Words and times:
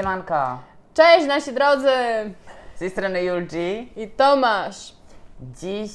Siemanko, 0.00 0.58
Cześć 0.94 1.26
nasi 1.26 1.52
drodzy! 1.52 1.88
z 2.74 2.78
tej 2.78 2.90
strony 2.90 3.22
Julgi. 3.24 3.92
I 3.96 4.08
Tomasz. 4.08 4.92
Dziś 5.40 5.90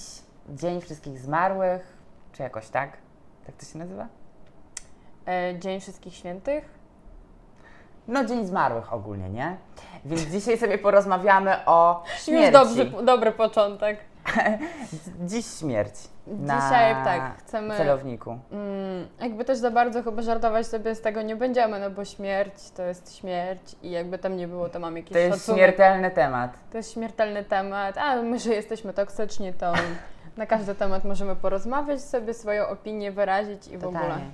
Dzień 0.49 0.81
Wszystkich 0.81 1.19
Zmarłych, 1.19 1.97
czy 2.33 2.43
jakoś 2.43 2.69
tak? 2.69 2.97
Tak 3.45 3.55
to 3.55 3.65
się 3.65 3.77
nazywa? 3.79 4.07
E, 5.27 5.59
Dzień 5.59 5.79
Wszystkich 5.79 6.15
Świętych. 6.15 6.65
No, 8.07 8.25
Dzień 8.25 8.45
Zmarłych 8.45 8.93
ogólnie, 8.93 9.29
nie? 9.29 9.57
Więc 10.05 10.21
dzisiaj 10.21 10.57
sobie 10.57 10.77
porozmawiamy 10.77 11.65
o 11.65 12.03
Już 12.13 12.21
śmierci. 12.21 12.51
dobry, 12.51 13.05
dobry 13.05 13.31
początek. 13.31 13.99
Dziś 15.29 15.45
śmierć. 15.59 15.93
Dzisiaj 16.27 16.93
na 16.95 17.03
tak, 17.05 17.37
chcemy- 17.37 17.77
celowniku. 17.77 18.37
Mm, 18.51 19.07
jakby 19.21 19.45
też 19.45 19.57
za 19.57 19.71
bardzo 19.71 20.03
chyba 20.03 20.21
żartować 20.21 20.67
sobie 20.67 20.95
z 20.95 21.01
tego 21.01 21.21
nie 21.21 21.35
będziemy, 21.35 21.79
no 21.79 21.89
bo 21.91 22.05
śmierć 22.05 22.71
to 22.71 22.83
jest 22.83 23.17
śmierć 23.17 23.75
i 23.83 23.91
jakby 23.91 24.17
tam 24.17 24.37
nie 24.37 24.47
było, 24.47 24.69
to 24.69 24.79
mam 24.79 24.97
jakiś 24.97 25.13
To 25.13 25.19
jest 25.19 25.37
szacunek. 25.39 25.59
śmiertelny 25.59 26.11
temat. 26.11 26.57
To 26.71 26.77
jest 26.77 26.93
śmiertelny 26.93 27.43
temat, 27.43 27.97
a 27.97 28.21
my, 28.21 28.39
że 28.39 28.53
jesteśmy 28.53 28.93
toksyczni, 28.93 29.53
to 29.53 29.73
na 30.37 30.45
każdy 30.45 30.75
temat 30.75 31.03
możemy 31.03 31.35
porozmawiać 31.35 32.01
sobie, 32.01 32.33
swoją 32.33 32.67
opinię 32.67 33.11
wyrazić 33.11 33.67
i 33.67 33.77
w 33.77 33.85
ogóle. 33.85 34.01
Totalnie. 34.03 34.29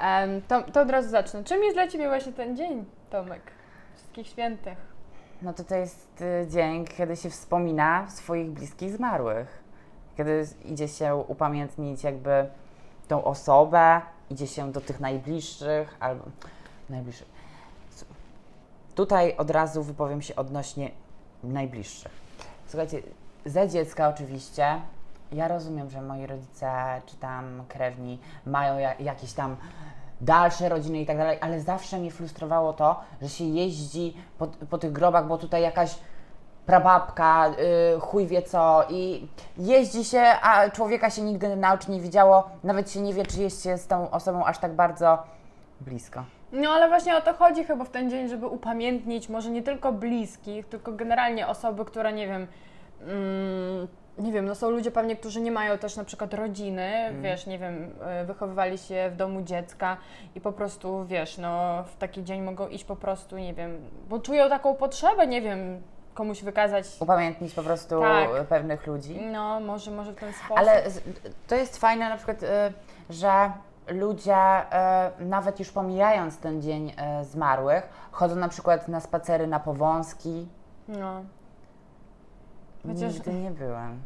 Em, 0.00 0.42
to, 0.48 0.62
to 0.72 0.80
od 0.80 0.90
razu 0.90 1.08
zacznę. 1.08 1.44
Czym 1.44 1.62
jest 1.62 1.76
dla 1.76 1.88
Ciebie 1.88 2.08
właśnie 2.08 2.32
ten 2.32 2.56
dzień, 2.56 2.84
Tomek? 3.10 3.42
Wszystkich 3.94 4.26
Świętych. 4.26 4.91
No 5.42 5.52
to 5.52 5.64
to 5.64 5.74
jest 5.74 6.20
y, 6.20 6.46
dzień, 6.50 6.84
kiedy 6.84 7.16
się 7.16 7.30
wspomina 7.30 8.10
swoich 8.10 8.50
bliskich 8.50 8.96
zmarłych. 8.96 9.62
Kiedy 10.16 10.46
idzie 10.64 10.88
się 10.88 11.14
upamiętnić 11.14 12.04
jakby 12.04 12.46
tą 13.08 13.24
osobę, 13.24 14.00
idzie 14.30 14.46
się 14.46 14.72
do 14.72 14.80
tych 14.80 15.00
najbliższych 15.00 15.96
albo 16.00 16.24
najbliższych. 16.90 17.28
Tutaj 18.94 19.36
od 19.36 19.50
razu 19.50 19.82
wypowiem 19.82 20.22
się 20.22 20.36
odnośnie 20.36 20.90
najbliższych. 21.44 22.12
Słuchajcie, 22.66 23.02
za 23.46 23.66
dziecka 23.66 24.08
oczywiście. 24.08 24.80
Ja 25.32 25.48
rozumiem, 25.48 25.90
że 25.90 26.02
moi 26.02 26.26
rodzice 26.26 27.00
czy 27.06 27.16
tam 27.16 27.64
krewni 27.68 28.18
mają 28.46 28.78
ja, 28.78 28.94
jakieś 28.94 29.32
tam 29.32 29.56
dalsze 30.22 30.68
rodziny 30.68 31.00
i 31.00 31.06
tak 31.06 31.16
dalej, 31.16 31.38
ale 31.40 31.60
zawsze 31.60 31.98
mnie 31.98 32.10
frustrowało 32.10 32.72
to, 32.72 33.00
że 33.22 33.28
się 33.28 33.44
jeździ 33.44 34.16
po, 34.38 34.46
po 34.46 34.78
tych 34.78 34.92
grobach, 34.92 35.26
bo 35.26 35.38
tutaj 35.38 35.62
jakaś 35.62 35.98
prababka, 36.66 37.50
y, 37.96 38.00
chuj 38.00 38.26
wie 38.26 38.42
co 38.42 38.84
i 38.90 39.28
jeździ 39.58 40.04
się, 40.04 40.20
a 40.42 40.70
człowieka 40.70 41.10
się 41.10 41.22
nigdy 41.22 41.56
na 41.56 41.72
oczy 41.72 41.90
nie 41.90 42.00
widziało, 42.00 42.50
nawet 42.64 42.90
się 42.90 43.00
nie 43.00 43.14
wie, 43.14 43.26
czy 43.26 43.42
jest 43.42 43.64
się 43.64 43.78
z 43.78 43.86
tą 43.86 44.10
osobą 44.10 44.44
aż 44.44 44.58
tak 44.58 44.74
bardzo 44.74 45.18
blisko. 45.80 46.24
No 46.52 46.70
ale 46.70 46.88
właśnie 46.88 47.16
o 47.16 47.20
to 47.20 47.34
chodzi 47.34 47.64
chyba 47.64 47.84
w 47.84 47.90
ten 47.90 48.10
dzień, 48.10 48.28
żeby 48.28 48.46
upamiętnić 48.46 49.28
może 49.28 49.50
nie 49.50 49.62
tylko 49.62 49.92
bliskich, 49.92 50.68
tylko 50.68 50.92
generalnie 50.92 51.48
osoby, 51.48 51.84
które 51.84 52.12
nie 52.12 52.26
wiem, 52.26 52.46
mm, 53.00 53.88
nie 54.18 54.32
wiem, 54.32 54.44
no 54.46 54.54
są 54.54 54.70
ludzie 54.70 54.90
pewnie, 54.90 55.16
którzy 55.16 55.40
nie 55.40 55.52
mają 55.52 55.78
też 55.78 55.96
na 55.96 56.04
przykład 56.04 56.34
rodziny, 56.34 56.92
wiesz, 57.22 57.46
nie 57.46 57.58
wiem, 57.58 57.90
y, 58.22 58.24
wychowywali 58.26 58.78
się 58.78 59.10
w 59.12 59.16
domu 59.16 59.42
dziecka 59.42 59.96
i 60.34 60.40
po 60.40 60.52
prostu, 60.52 61.04
wiesz, 61.06 61.38
no 61.38 61.82
w 61.86 61.96
taki 61.96 62.24
dzień 62.24 62.42
mogą 62.42 62.68
iść 62.68 62.84
po 62.84 62.96
prostu, 62.96 63.38
nie 63.38 63.54
wiem, 63.54 63.78
bo 64.08 64.18
czują 64.18 64.48
taką 64.48 64.74
potrzebę, 64.74 65.26
nie 65.26 65.42
wiem, 65.42 65.82
komuś 66.14 66.42
wykazać, 66.42 66.84
Upamiętnić 67.00 67.54
po 67.54 67.62
prostu 67.62 68.00
Tak. 68.00 68.46
pewnych 68.46 68.86
ludzi. 68.86 69.20
no 69.32 69.60
może, 69.60 69.90
może 69.90 70.12
w 70.12 70.16
ten 70.16 70.32
sposób. 70.32 70.58
Ale 70.58 70.82
to 71.48 71.54
jest 71.54 71.76
fajne 71.78 72.08
na 72.08 72.16
przykład, 72.16 72.42
y, 72.42 72.46
że 73.10 73.52
ludzie, 73.88 74.36
y, 75.20 75.24
nawet 75.24 75.58
już 75.58 75.70
pomijając 75.72 76.38
ten 76.38 76.62
dzień 76.62 76.92
zmarłych, 77.22 77.88
chodzą 78.10 78.36
na 78.36 78.48
przykład 78.48 78.88
na 78.88 79.00
spacery 79.00 79.46
na 79.46 79.60
Powązki. 79.60 80.46
No. 80.88 81.22
Chociaż 82.86 83.14
Nigdy 83.14 83.32
nie 83.34 83.50
byłem. 83.50 84.00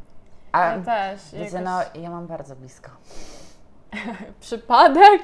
A 0.53 0.65
ja 0.67 0.81
też. 0.81 1.21
wiecie, 1.33 1.45
jakoś- 1.45 1.65
no 1.95 2.01
ja 2.03 2.11
mam 2.11 2.27
bardzo 2.27 2.57
blisko. 2.57 2.91
Przypadek? 4.41 5.23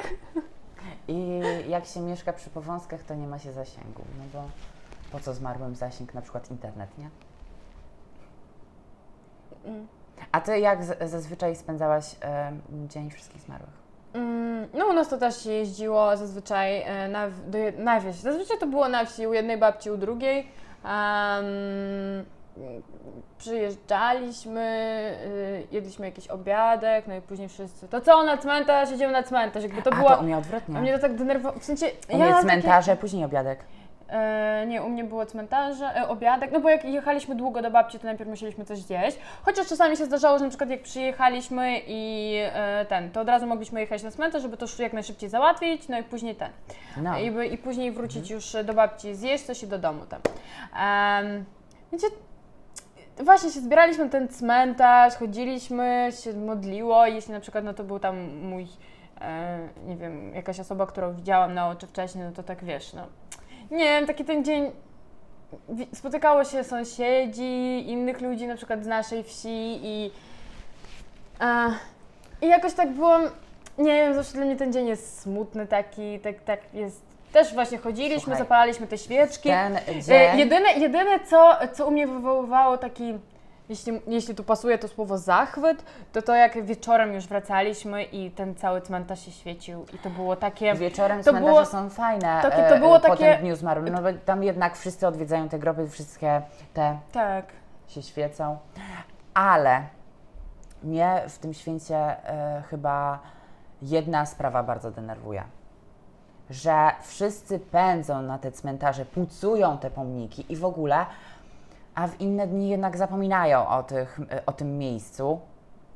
I 1.08 1.40
jak 1.68 1.86
się 1.86 2.00
mieszka 2.00 2.32
przy 2.32 2.50
Powązkach, 2.50 3.02
to 3.02 3.14
nie 3.14 3.26
ma 3.26 3.38
się 3.38 3.52
zasięgu, 3.52 4.02
no 4.18 4.24
bo 4.32 4.44
po 5.12 5.20
co 5.20 5.34
zmarłym 5.34 5.74
zasięg, 5.74 6.14
na 6.14 6.22
przykład 6.22 6.50
internet, 6.50 6.98
nie? 6.98 7.10
Mm. 9.64 9.86
A 10.32 10.40
ty 10.40 10.58
jak 10.58 10.84
z- 10.84 11.10
zazwyczaj 11.10 11.56
spędzałaś 11.56 12.16
em, 12.20 12.60
Dzień 12.88 13.10
Wszystkich 13.10 13.42
Zmarłych? 13.42 13.82
Mm, 14.12 14.68
No 14.74 14.86
u 14.86 14.92
nas 14.92 15.08
to 15.08 15.18
też 15.18 15.42
się 15.44 15.50
jeździło 15.50 16.16
zazwyczaj 16.16 16.82
e, 16.82 17.08
na, 17.08 17.30
do, 17.30 17.58
na 17.78 18.00
wieś. 18.00 18.16
Zazwyczaj 18.16 18.58
to 18.58 18.66
było 18.66 18.88
na 18.88 19.04
wsi, 19.04 19.26
u 19.26 19.32
jednej 19.32 19.58
babci, 19.58 19.90
u 19.90 19.96
drugiej. 19.96 20.38
Em, 20.84 21.44
przyjeżdżaliśmy, 23.38 24.60
y, 25.26 25.74
jedliśmy 25.74 26.06
jakiś 26.06 26.28
obiadek, 26.28 27.06
no 27.06 27.14
i 27.14 27.20
później 27.20 27.48
wszyscy, 27.48 27.88
to 27.88 28.00
co, 28.00 28.22
na 28.22 28.36
cmentarz, 28.36 28.90
jedziemy 28.90 29.12
na 29.12 29.22
cmentarz, 29.22 29.62
jakby 29.62 29.82
to 29.82 29.92
A, 29.92 29.96
było... 29.96 30.10
to 30.10 30.20
u 30.20 30.22
mnie 30.22 30.38
odwrotnie. 30.38 30.78
A 30.78 30.80
mnie 30.80 30.94
to 30.94 30.98
tak 30.98 31.14
denerwowało, 31.14 31.60
w 31.60 31.64
sensie... 31.64 31.86
U 32.08 32.16
mnie 32.16 32.28
takie- 32.28 32.42
cmentarze, 32.42 32.96
później 32.96 33.24
obiadek. 33.24 33.64
E, 34.12 34.66
nie, 34.66 34.82
u 34.82 34.88
mnie 34.88 35.04
było 35.04 35.26
cmentarze, 35.26 35.96
e, 35.96 36.08
obiadek, 36.08 36.52
no 36.52 36.60
bo 36.60 36.68
jak 36.68 36.84
jechaliśmy 36.84 37.34
długo 37.34 37.62
do 37.62 37.70
babci, 37.70 37.98
to 37.98 38.04
najpierw 38.04 38.30
musieliśmy 38.30 38.64
coś 38.64 38.78
zjeść. 38.78 39.18
Chociaż 39.42 39.68
czasami 39.68 39.96
się 39.96 40.04
zdarzało, 40.04 40.38
że 40.38 40.44
na 40.44 40.48
przykład 40.48 40.70
jak 40.70 40.82
przyjechaliśmy 40.82 41.80
i 41.86 42.34
e, 42.52 42.86
ten, 42.88 43.10
to 43.10 43.20
od 43.20 43.28
razu 43.28 43.46
mogliśmy 43.46 43.80
jechać 43.80 44.02
na 44.02 44.10
cmentarz, 44.10 44.42
żeby 44.42 44.56
to 44.56 44.66
jak 44.78 44.92
najszybciej 44.92 45.28
załatwić, 45.28 45.88
no 45.88 45.98
i 45.98 46.02
później 46.02 46.34
ten. 46.34 46.50
No. 46.96 47.18
I, 47.18 47.54
I 47.54 47.58
później 47.58 47.92
wrócić 47.92 48.30
już 48.30 48.56
do 48.64 48.74
babci, 48.74 49.14
zjeść 49.14 49.44
coś 49.44 49.62
i 49.62 49.66
do 49.66 49.78
domu 49.78 50.00
tam. 50.06 50.20
Um, 50.22 51.44
wiecie, 51.92 52.06
właśnie 53.18 53.50
się 53.50 53.60
zbieraliśmy 53.60 54.04
na 54.04 54.10
ten 54.10 54.28
cmentarz, 54.28 55.14
chodziliśmy, 55.14 56.08
się 56.24 56.32
modliło, 56.32 57.06
jeśli 57.06 57.32
na 57.32 57.40
przykład 57.40 57.64
no 57.64 57.74
to 57.74 57.84
był 57.84 57.98
tam 57.98 58.36
mój, 58.36 58.66
e, 59.20 59.68
nie 59.86 59.96
wiem, 59.96 60.34
jakaś 60.34 60.60
osoba, 60.60 60.86
którą 60.86 61.14
widziałam 61.14 61.54
na 61.54 61.68
oczy 61.68 61.86
wcześniej, 61.86 62.24
no 62.24 62.32
to 62.32 62.42
tak 62.42 62.64
wiesz, 62.64 62.92
no. 62.92 63.06
Nie 63.70 63.84
wiem, 63.84 64.06
taki 64.06 64.24
ten 64.24 64.44
dzień 64.44 64.70
spotykało 65.94 66.44
się 66.44 66.64
sąsiedzi, 66.64 67.84
innych 67.90 68.20
ludzi 68.20 68.46
na 68.46 68.56
przykład 68.56 68.84
z 68.84 68.86
naszej 68.86 69.22
wsi 69.22 69.80
i, 69.82 70.10
e, 71.40 71.70
i 72.42 72.48
jakoś 72.48 72.72
tak 72.72 72.92
byłam, 72.92 73.22
nie 73.78 73.94
wiem, 73.94 74.14
zawsze 74.14 74.32
dla 74.32 74.44
mnie 74.44 74.56
ten 74.56 74.72
dzień 74.72 74.86
jest 74.86 75.20
smutny 75.20 75.66
taki, 75.66 76.20
tak, 76.20 76.40
tak 76.40 76.74
jest. 76.74 77.11
Też 77.32 77.54
właśnie 77.54 77.78
chodziliśmy, 77.78 78.20
Słuchaj, 78.20 78.38
zapalaliśmy 78.38 78.86
te 78.86 78.98
świeczki. 78.98 79.48
Ten 79.48 79.76
E, 79.76 79.80
dzień... 80.02 80.38
Jedyne, 80.38 80.72
jedyne 80.72 81.20
co, 81.20 81.56
co 81.72 81.86
u 81.86 81.90
mnie 81.90 82.06
wywoływało 82.06 82.78
taki, 82.78 83.18
jeśli, 83.68 84.00
jeśli 84.06 84.34
tu 84.34 84.44
pasuje 84.44 84.78
to 84.78 84.88
słowo 84.88 85.18
zachwyt, 85.18 85.84
to 86.12 86.22
to 86.22 86.34
jak 86.34 86.64
wieczorem 86.64 87.12
już 87.14 87.26
wracaliśmy 87.26 88.02
i 88.04 88.30
ten 88.30 88.54
cały 88.54 88.80
cmentarz 88.80 89.24
się 89.24 89.30
świecił 89.30 89.86
i 89.94 89.98
to 89.98 90.10
było 90.10 90.36
takie... 90.36 90.74
Wieczorem 90.74 91.18
to 91.18 91.30
cmentarze 91.30 91.46
było- 91.46 91.64
są 91.66 91.90
fajne 91.90 92.38
takie- 92.42 92.56
to 92.68 92.76
e, 92.76 92.78
było 92.78 93.00
po 93.00 93.08
takie- 93.08 93.32
tym 93.32 93.40
dniu 93.40 93.56
zmarłym, 93.56 93.88
no 93.88 94.02
bo 94.02 94.08
tam 94.24 94.42
jednak 94.42 94.76
wszyscy 94.76 95.06
odwiedzają 95.06 95.48
te 95.48 95.58
groby, 95.58 95.88
wszystkie 95.88 96.42
te 96.74 96.98
Tak. 97.12 97.44
się 97.88 98.02
świecą. 98.02 98.58
Ale 99.34 99.82
mnie 100.82 101.22
w 101.28 101.38
tym 101.38 101.54
święcie 101.54 101.96
e, 101.96 102.62
chyba 102.70 103.18
jedna 103.82 104.26
sprawa 104.26 104.62
bardzo 104.62 104.90
denerwuje. 104.90 105.42
Że 106.50 106.90
wszyscy 107.02 107.58
pędzą 107.58 108.22
na 108.22 108.38
te 108.38 108.52
cmentarze, 108.52 109.04
pucują 109.04 109.78
te 109.78 109.90
pomniki 109.90 110.52
i 110.52 110.56
w 110.56 110.64
ogóle, 110.64 111.06
a 111.94 112.08
w 112.08 112.20
inne 112.20 112.46
dni 112.46 112.68
jednak 112.68 112.96
zapominają 112.96 113.68
o, 113.68 113.82
tych, 113.82 114.20
e, 114.30 114.46
o 114.46 114.52
tym 114.52 114.78
miejscu 114.78 115.40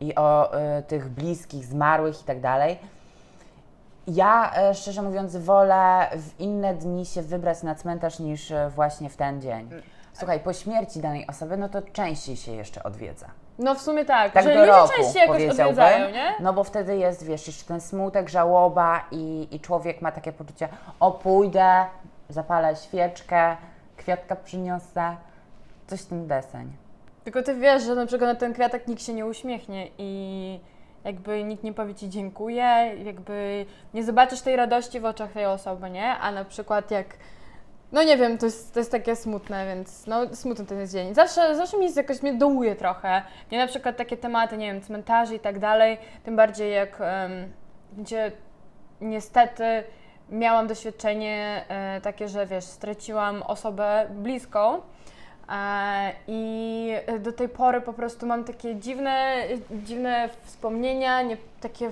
i 0.00 0.14
o 0.14 0.54
e, 0.54 0.82
tych 0.82 1.08
bliskich, 1.08 1.64
zmarłych 1.64 2.20
i 2.22 2.24
tak 2.24 2.40
dalej. 2.40 2.78
Ja, 4.06 4.52
e, 4.56 4.74
szczerze 4.74 5.02
mówiąc, 5.02 5.36
wolę 5.36 6.08
w 6.16 6.40
inne 6.40 6.74
dni 6.74 7.06
się 7.06 7.22
wybrać 7.22 7.62
na 7.62 7.74
cmentarz 7.74 8.18
niż 8.18 8.52
właśnie 8.74 9.10
w 9.10 9.16
ten 9.16 9.42
dzień. 9.42 9.70
Słuchaj, 10.18 10.40
po 10.40 10.52
śmierci 10.52 11.00
danej 11.00 11.26
osoby, 11.26 11.56
no 11.56 11.68
to 11.68 11.82
częściej 11.82 12.36
się 12.36 12.52
jeszcze 12.52 12.82
odwiedza. 12.82 13.26
No 13.58 13.74
w 13.74 13.82
sumie 13.82 14.04
tak, 14.04 14.32
Tak 14.32 14.44
że 14.44 14.54
do 14.54 14.60
ludzie 14.60 14.72
roku, 14.72 14.92
częściej 14.96 15.20
jakoś 15.20 15.42
odwiedzają, 15.42 16.10
nie? 16.10 16.34
No 16.40 16.52
bo 16.52 16.64
wtedy 16.64 16.96
jest, 16.96 17.24
wiesz, 17.24 17.46
jeszcze 17.46 17.64
ten 17.64 17.80
smutek, 17.80 18.28
żałoba 18.28 19.04
i, 19.10 19.48
i 19.50 19.60
człowiek 19.60 20.02
ma 20.02 20.12
takie 20.12 20.32
poczucie, 20.32 20.68
o 21.00 21.10
pójdę, 21.12 21.84
zapalę 22.28 22.76
świeczkę, 22.76 23.56
kwiatka 23.96 24.36
przyniosę, 24.36 25.16
coś 25.86 26.00
w 26.00 26.06
tym 26.06 26.26
deseń. 26.26 26.72
Tylko 27.24 27.42
ty 27.42 27.54
wiesz, 27.54 27.82
że 27.82 27.94
na 27.94 28.06
przykład 28.06 28.30
na 28.30 28.34
ten 28.34 28.54
kwiatek 28.54 28.88
nikt 28.88 29.02
się 29.02 29.14
nie 29.14 29.26
uśmiechnie 29.26 29.88
i 29.98 30.60
jakby 31.04 31.44
nikt 31.44 31.64
nie 31.64 31.72
powie 31.72 31.94
ci 31.94 32.10
dziękuję, 32.10 32.94
jakby 33.04 33.66
nie 33.94 34.04
zobaczysz 34.04 34.40
tej 34.40 34.56
radości 34.56 35.00
w 35.00 35.04
oczach 35.04 35.32
tej 35.32 35.46
osoby, 35.46 35.90
nie? 35.90 36.08
A 36.18 36.32
na 36.32 36.44
przykład 36.44 36.90
jak 36.90 37.06
No 37.92 38.02
nie 38.02 38.16
wiem, 38.16 38.38
to 38.38 38.46
jest, 38.46 38.74
to 38.74 38.80
jest 38.80 38.92
takie 38.92 39.16
smutne, 39.16 39.66
więc 39.66 40.06
no 40.06 40.34
smutny 40.34 40.66
ten 40.66 40.78
jest 40.78 40.92
dzień. 40.92 41.14
Zawsze, 41.14 41.54
zawsze 41.56 41.78
mi 41.78 41.84
jest 41.84 41.96
jakoś, 41.96 42.22
mnie 42.22 42.34
dołuje 42.34 42.76
trochę. 42.76 43.22
Nie 43.52 43.58
na 43.58 43.66
przykład 43.66 43.96
takie 43.96 44.16
tematy, 44.16 44.56
nie 44.56 44.72
wiem, 44.72 44.82
cmentarzy 44.82 45.34
i 45.34 45.40
tak 45.40 45.58
dalej, 45.58 45.98
tym 46.24 46.36
bardziej 46.36 46.72
jak, 46.72 47.00
um, 47.00 47.52
gdzie 47.98 48.32
niestety 49.00 49.84
miałam 50.30 50.66
doświadczenie 50.66 51.64
e, 51.68 52.00
takie, 52.00 52.28
że 52.28 52.46
wiesz, 52.46 52.64
straciłam 52.64 53.42
osobę 53.42 54.06
bliską. 54.10 54.80
E, 55.52 56.12
I 56.26 56.92
do 57.20 57.32
tej 57.32 57.48
pory 57.48 57.80
po 57.80 57.92
prostu 57.92 58.26
mam 58.26 58.44
takie 58.44 58.76
dziwne, 58.76 59.34
dziwne 59.70 60.28
wspomnienia, 60.42 61.22
nie, 61.22 61.36
takie, 61.60 61.90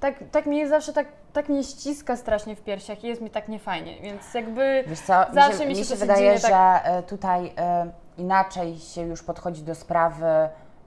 tak, 0.00 0.14
tak 0.32 0.46
mnie 0.46 0.68
zawsze 0.68 0.92
tak, 0.92 1.06
tak 1.32 1.48
mnie 1.48 1.64
ściska 1.64 2.16
strasznie 2.16 2.56
w 2.56 2.60
piersiach 2.62 3.04
i 3.04 3.06
jest 3.06 3.20
mi 3.22 3.30
tak 3.30 3.48
niefajnie, 3.48 4.00
więc 4.02 4.34
jakby 4.34 4.84
Wiesz 4.86 5.00
co, 5.00 5.28
mi 5.28 5.34
Zawsze 5.34 5.58
się, 5.58 5.64
mi 5.64 5.70
mi 5.70 5.76
się 5.76 5.84
się 5.84 5.90
się 5.90 5.96
wydaje, 5.96 6.20
dziwnie 6.20 6.38
że 6.38 6.48
tak- 6.48 7.06
tutaj 7.06 7.52
e, 7.58 7.90
inaczej 8.18 8.78
się 8.78 9.00
już 9.02 9.22
podchodzi 9.22 9.62
do 9.62 9.74
sprawy 9.74 10.26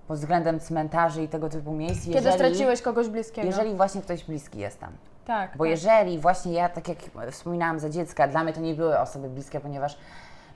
pod 0.08 0.18
względem 0.18 0.60
cmentarzy 0.60 1.24
i 1.24 1.28
tego 1.28 1.50
typu 1.50 1.72
miejsc, 1.74 2.06
kiedy 2.06 2.16
jeżeli, 2.16 2.34
straciłeś 2.36 2.82
kogoś 2.82 3.08
bliskiego. 3.08 3.48
jeżeli 3.48 3.76
właśnie 3.76 4.02
ktoś 4.02 4.24
bliski 4.24 4.60
jest 4.60 4.80
tam. 4.80 4.92
tak, 5.26 5.58
Bo 5.58 5.64
tak. 5.64 5.72
jeżeli 5.72 6.20
właśnie 6.20 6.54
ja, 6.54 6.70
tak 6.70 6.88
jak 6.88 6.98
wspominałam 7.32 7.80
za 7.80 7.90
dziecka, 7.90 8.28
dla 8.28 8.44
mnie 8.44 8.54
to 8.54 8.60
nie 8.62 8.74
były 8.74 9.00
osoby 9.00 9.30
bliskie, 9.30 9.60
ponieważ 9.60 9.98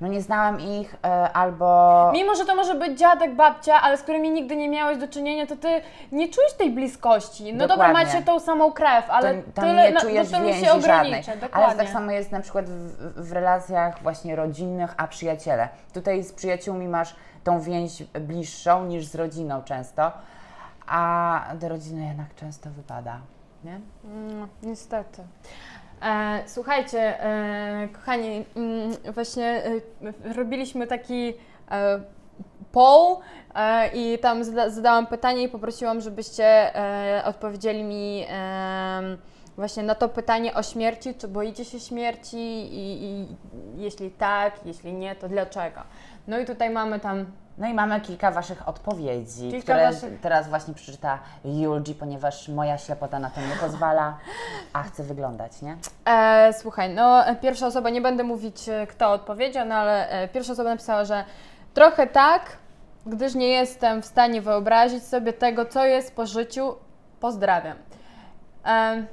no 0.01 0.07
nie 0.07 0.21
znałam 0.21 0.61
ich 0.61 0.95
e, 1.03 1.31
albo... 1.33 2.09
Mimo, 2.13 2.35
że 2.35 2.45
to 2.45 2.55
może 2.55 2.75
być 2.75 2.99
dziadek, 2.99 3.35
babcia, 3.35 3.81
ale 3.81 3.97
z 3.97 4.01
którymi 4.01 4.31
nigdy 4.31 4.55
nie 4.55 4.69
miałeś 4.69 4.97
do 4.97 5.07
czynienia, 5.07 5.45
to 5.45 5.55
ty 5.55 5.81
nie 6.11 6.29
czujesz 6.29 6.53
tej 6.53 6.71
bliskości. 6.71 7.53
No 7.53 7.67
dobra, 7.67 7.87
Dokładnie. 7.87 8.05
macie 8.05 8.25
tą 8.25 8.39
samą 8.39 8.71
krew, 8.71 9.09
ale 9.09 9.35
to, 9.35 9.51
tam 9.51 9.65
tyle, 9.65 9.87
nie 9.87 9.93
no, 9.93 10.01
czujesz 10.01 10.31
no 10.31 10.37
to 10.37 10.43
więzi 10.43 10.65
się 10.65 10.71
ogranicza. 10.71 11.21
żadnej. 11.21 11.41
Dokładnie. 11.41 11.67
Ale 11.67 11.75
tak 11.75 11.89
samo 11.93 12.11
jest 12.11 12.31
na 12.31 12.41
przykład 12.41 12.65
w, 12.69 13.27
w 13.29 13.31
relacjach 13.31 14.03
właśnie 14.03 14.35
rodzinnych, 14.35 14.93
a 14.97 15.07
przyjaciele. 15.07 15.69
Tutaj 15.93 16.23
z 16.23 16.33
przyjaciółmi 16.33 16.87
masz 16.87 17.15
tą 17.43 17.61
więź 17.61 18.03
bliższą 18.03 18.85
niż 18.85 19.05
z 19.05 19.15
rodziną 19.15 19.63
często, 19.63 20.11
a 20.87 21.41
do 21.59 21.69
rodziny 21.69 22.05
jednak 22.05 22.35
często 22.35 22.69
wypada, 22.69 23.19
nie? 23.63 23.79
Mm, 24.03 24.47
niestety. 24.63 25.23
E, 26.01 26.43
słuchajcie, 26.45 27.23
e, 27.23 27.87
kochani, 27.93 28.45
mm, 28.55 28.91
właśnie 29.13 29.45
e, 29.45 30.33
robiliśmy 30.33 30.87
taki 30.87 31.33
poll 32.71 33.17
i 33.93 34.19
tam 34.21 34.43
zada, 34.43 34.69
zadałam 34.69 35.07
pytanie 35.07 35.43
i 35.43 35.49
poprosiłam, 35.49 36.01
żebyście 36.01 36.73
odpowiedzieli 37.25 37.83
mi 37.83 38.25
właśnie 39.55 39.83
na 39.83 39.95
to 39.95 40.09
pytanie 40.09 40.53
o 40.53 40.63
śmierci, 40.63 41.15
czy 41.15 41.27
boicie 41.27 41.65
się 41.65 41.79
śmierci 41.79 42.37
i, 42.37 43.03
i 43.03 43.27
jeśli 43.77 44.11
tak, 44.11 44.65
jeśli 44.65 44.93
nie, 44.93 45.15
to 45.15 45.29
dlaczego? 45.29 45.81
No 46.27 46.39
i 46.39 46.45
tutaj 46.45 46.69
mamy 46.69 46.99
tam 46.99 47.25
No 47.59 47.67
i 47.67 47.73
mamy 47.73 48.01
kilka 48.01 48.31
Waszych 48.31 48.67
odpowiedzi, 48.69 49.49
Kilka 49.51 49.63
które 49.63 49.91
waszych- 49.91 50.19
teraz 50.21 50.49
właśnie 50.49 50.73
przeczyta 50.73 51.19
Julgi, 51.45 51.95
ponieważ 51.95 52.47
moja 52.47 52.77
ślepota 52.77 53.19
na 53.19 53.29
to 53.29 53.41
nie 53.41 53.55
pozwala, 53.61 54.17
a 54.73 54.83
chcę 54.83 55.03
wyglądać, 55.03 55.61
nie? 55.61 55.77
E, 56.05 56.53
słuchaj, 56.53 56.89
no 56.89 57.23
pierwsza 57.41 57.67
osoba, 57.67 57.89
nie 57.89 58.01
będę 58.01 58.23
mówić 58.23 58.69
e, 58.69 58.87
kto 58.87 59.11
odpowiedział, 59.11 59.65
no 59.67 59.75
ale 59.75 60.09
e, 60.09 60.27
pierwsza 60.27 60.53
osoba 60.53 60.69
napisała, 60.69 61.05
że 61.05 61.23
trochę 61.73 62.07
tak, 62.07 62.57
gdyż 63.05 63.35
nie 63.35 63.47
jestem 63.49 64.01
w 64.01 64.05
stanie 64.05 64.41
wyobrazić 64.41 65.03
sobie 65.03 65.33
tego, 65.33 65.65
co 65.65 65.85
jest 65.85 66.15
po 66.15 66.25
życiu. 66.25 66.75
Pozdrawiam. 67.19 67.77
E, 68.65 69.03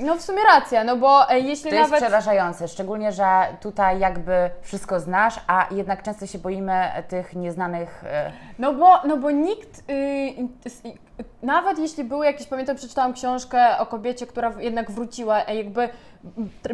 no 0.00 0.14
w 0.16 0.22
sumie 0.22 0.42
racja, 0.44 0.84
no 0.84 0.96
bo 0.96 1.30
e, 1.30 1.38
jeśli 1.40 1.70
To 1.70 1.76
jest 1.76 1.90
nawet... 1.90 2.04
przerażające, 2.04 2.68
szczególnie, 2.68 3.12
że 3.12 3.24
tutaj 3.60 3.98
jakby 3.98 4.50
wszystko 4.62 5.00
znasz, 5.00 5.40
a 5.46 5.66
jednak 5.70 6.02
często 6.02 6.26
się 6.26 6.38
boimy 6.38 6.82
tych 7.08 7.34
nieznanych... 7.36 8.04
e, 8.06 8.32
No 8.58 8.74
bo, 8.74 9.00
no 9.04 9.16
bo 9.16 9.30
nikt, 9.30 9.78
y, 9.78 9.92
y, 9.92 10.88
y, 10.88 11.24
nawet 11.42 11.78
jeśli 11.78 12.04
były 12.04 12.26
jakieś, 12.26 12.46
pamiętam, 12.46 12.76
przeczytałam 12.76 13.12
książkę 13.12 13.78
o 13.78 13.86
kobiecie, 13.86 14.26
która 14.26 14.50
w- 14.50 14.60
jednak 14.62 14.90
wróciła, 14.90 15.44
e, 15.44 15.56
jakby 15.56 15.88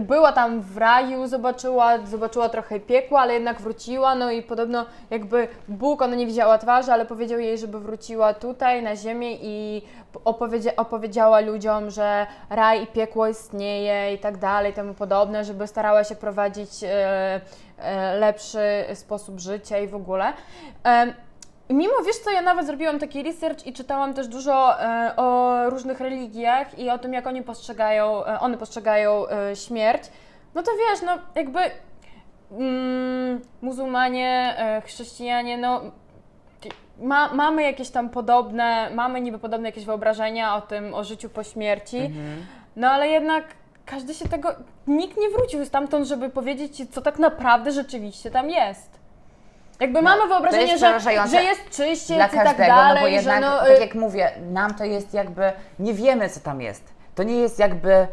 była 0.00 0.32
tam 0.32 0.60
w 0.60 0.76
raju, 0.76 1.26
zobaczyła, 1.26 2.06
zobaczyła 2.06 2.48
trochę 2.48 2.80
piekła, 2.80 3.20
ale 3.20 3.34
jednak 3.34 3.60
wróciła, 3.60 4.14
no 4.14 4.30
i 4.30 4.42
podobno 4.42 4.86
jakby 5.10 5.48
Bóg, 5.68 6.02
ona 6.02 6.16
nie 6.16 6.26
widziała 6.26 6.58
twarzy, 6.58 6.92
ale 6.92 7.06
powiedział 7.06 7.38
jej, 7.40 7.58
żeby 7.58 7.80
wróciła 7.80 8.34
tutaj 8.34 8.82
na 8.82 8.96
ziemię 8.96 9.36
i 9.42 9.82
opowiedzia, 10.24 10.76
opowiedziała 10.76 11.40
ludziom, 11.40 11.90
że 11.90 12.26
raj 12.50 12.82
i 12.82 12.86
piekło 12.86 13.28
istnieje 13.28 14.14
i 14.14 14.18
tak 14.18 14.36
dalej, 14.36 14.72
temu 14.72 14.94
podobne, 14.94 15.44
żeby 15.44 15.66
starała 15.66 16.04
się 16.04 16.14
prowadzić 16.14 16.70
e, 16.84 17.40
e, 17.78 18.16
lepszy 18.16 18.84
sposób 18.94 19.40
życia 19.40 19.78
i 19.78 19.88
w 19.88 19.94
ogóle. 19.94 20.32
Em, 20.84 21.14
Mimo, 21.72 21.94
wiesz 22.06 22.16
co, 22.16 22.30
ja 22.30 22.42
nawet 22.42 22.66
zrobiłam 22.66 22.98
taki 22.98 23.22
research 23.22 23.66
i 23.66 23.72
czytałam 23.72 24.14
też 24.14 24.28
dużo 24.28 24.80
e, 24.80 25.16
o 25.16 25.56
różnych 25.70 26.00
religiach 26.00 26.78
i 26.78 26.90
o 26.90 26.98
tym, 26.98 27.12
jak 27.12 27.26
oni 27.26 27.42
postrzegają, 27.42 28.24
e, 28.26 28.40
one 28.40 28.58
postrzegają 28.58 29.28
e, 29.28 29.56
śmierć. 29.56 30.02
No 30.54 30.62
to 30.62 30.70
wiesz, 30.70 31.02
no 31.02 31.18
jakby 31.34 31.60
mm, 32.50 33.40
muzułmanie, 33.62 34.54
e, 34.58 34.80
chrześcijanie, 34.80 35.58
no 35.58 35.80
ma, 37.00 37.34
mamy 37.34 37.62
jakieś 37.62 37.90
tam 37.90 38.08
podobne, 38.08 38.90
mamy 38.94 39.20
niby 39.20 39.38
podobne 39.38 39.68
jakieś 39.68 39.84
wyobrażenia 39.84 40.56
o 40.56 40.60
tym, 40.60 40.94
o 40.94 41.04
życiu 41.04 41.28
po 41.28 41.42
śmierci, 41.42 42.10
no 42.76 42.88
ale 42.90 43.08
jednak 43.08 43.44
każdy 43.86 44.14
się 44.14 44.28
tego, 44.28 44.54
nikt 44.86 45.16
nie 45.16 45.30
wrócił 45.30 45.64
stamtąd, 45.64 46.06
żeby 46.06 46.30
powiedzieć 46.30 46.76
ci, 46.76 46.86
co 46.88 47.02
tak 47.02 47.18
naprawdę 47.18 47.72
rzeczywiście 47.72 48.30
tam 48.30 48.50
jest. 48.50 49.01
Jakby 49.82 50.02
No, 50.02 50.10
mamy 50.10 50.28
wyobrażenie, 50.28 50.66
jest 50.66 50.80
że, 50.80 51.00
że 51.28 51.42
jest 51.42 51.70
czyściec 51.70 52.16
dla 52.16 52.26
i 52.26 52.30
tak 52.30 52.44
każdego, 52.44 52.66
dalej, 52.68 52.94
no 52.94 53.00
bo 53.00 53.06
jednak, 53.06 53.40
no, 53.40 53.58
tak 53.58 53.80
jak 53.80 53.94
mówię, 53.94 54.32
nam 54.50 54.74
to 54.74 54.84
jest 54.84 55.14
jakby, 55.14 55.52
nie 55.78 55.94
wiemy 55.94 56.28
co 56.28 56.40
tam 56.40 56.60
jest. 56.60 56.94
To 57.14 57.22
nie 57.22 57.34
jest 57.36 57.58
jakby 57.58 57.92
e, 57.92 58.08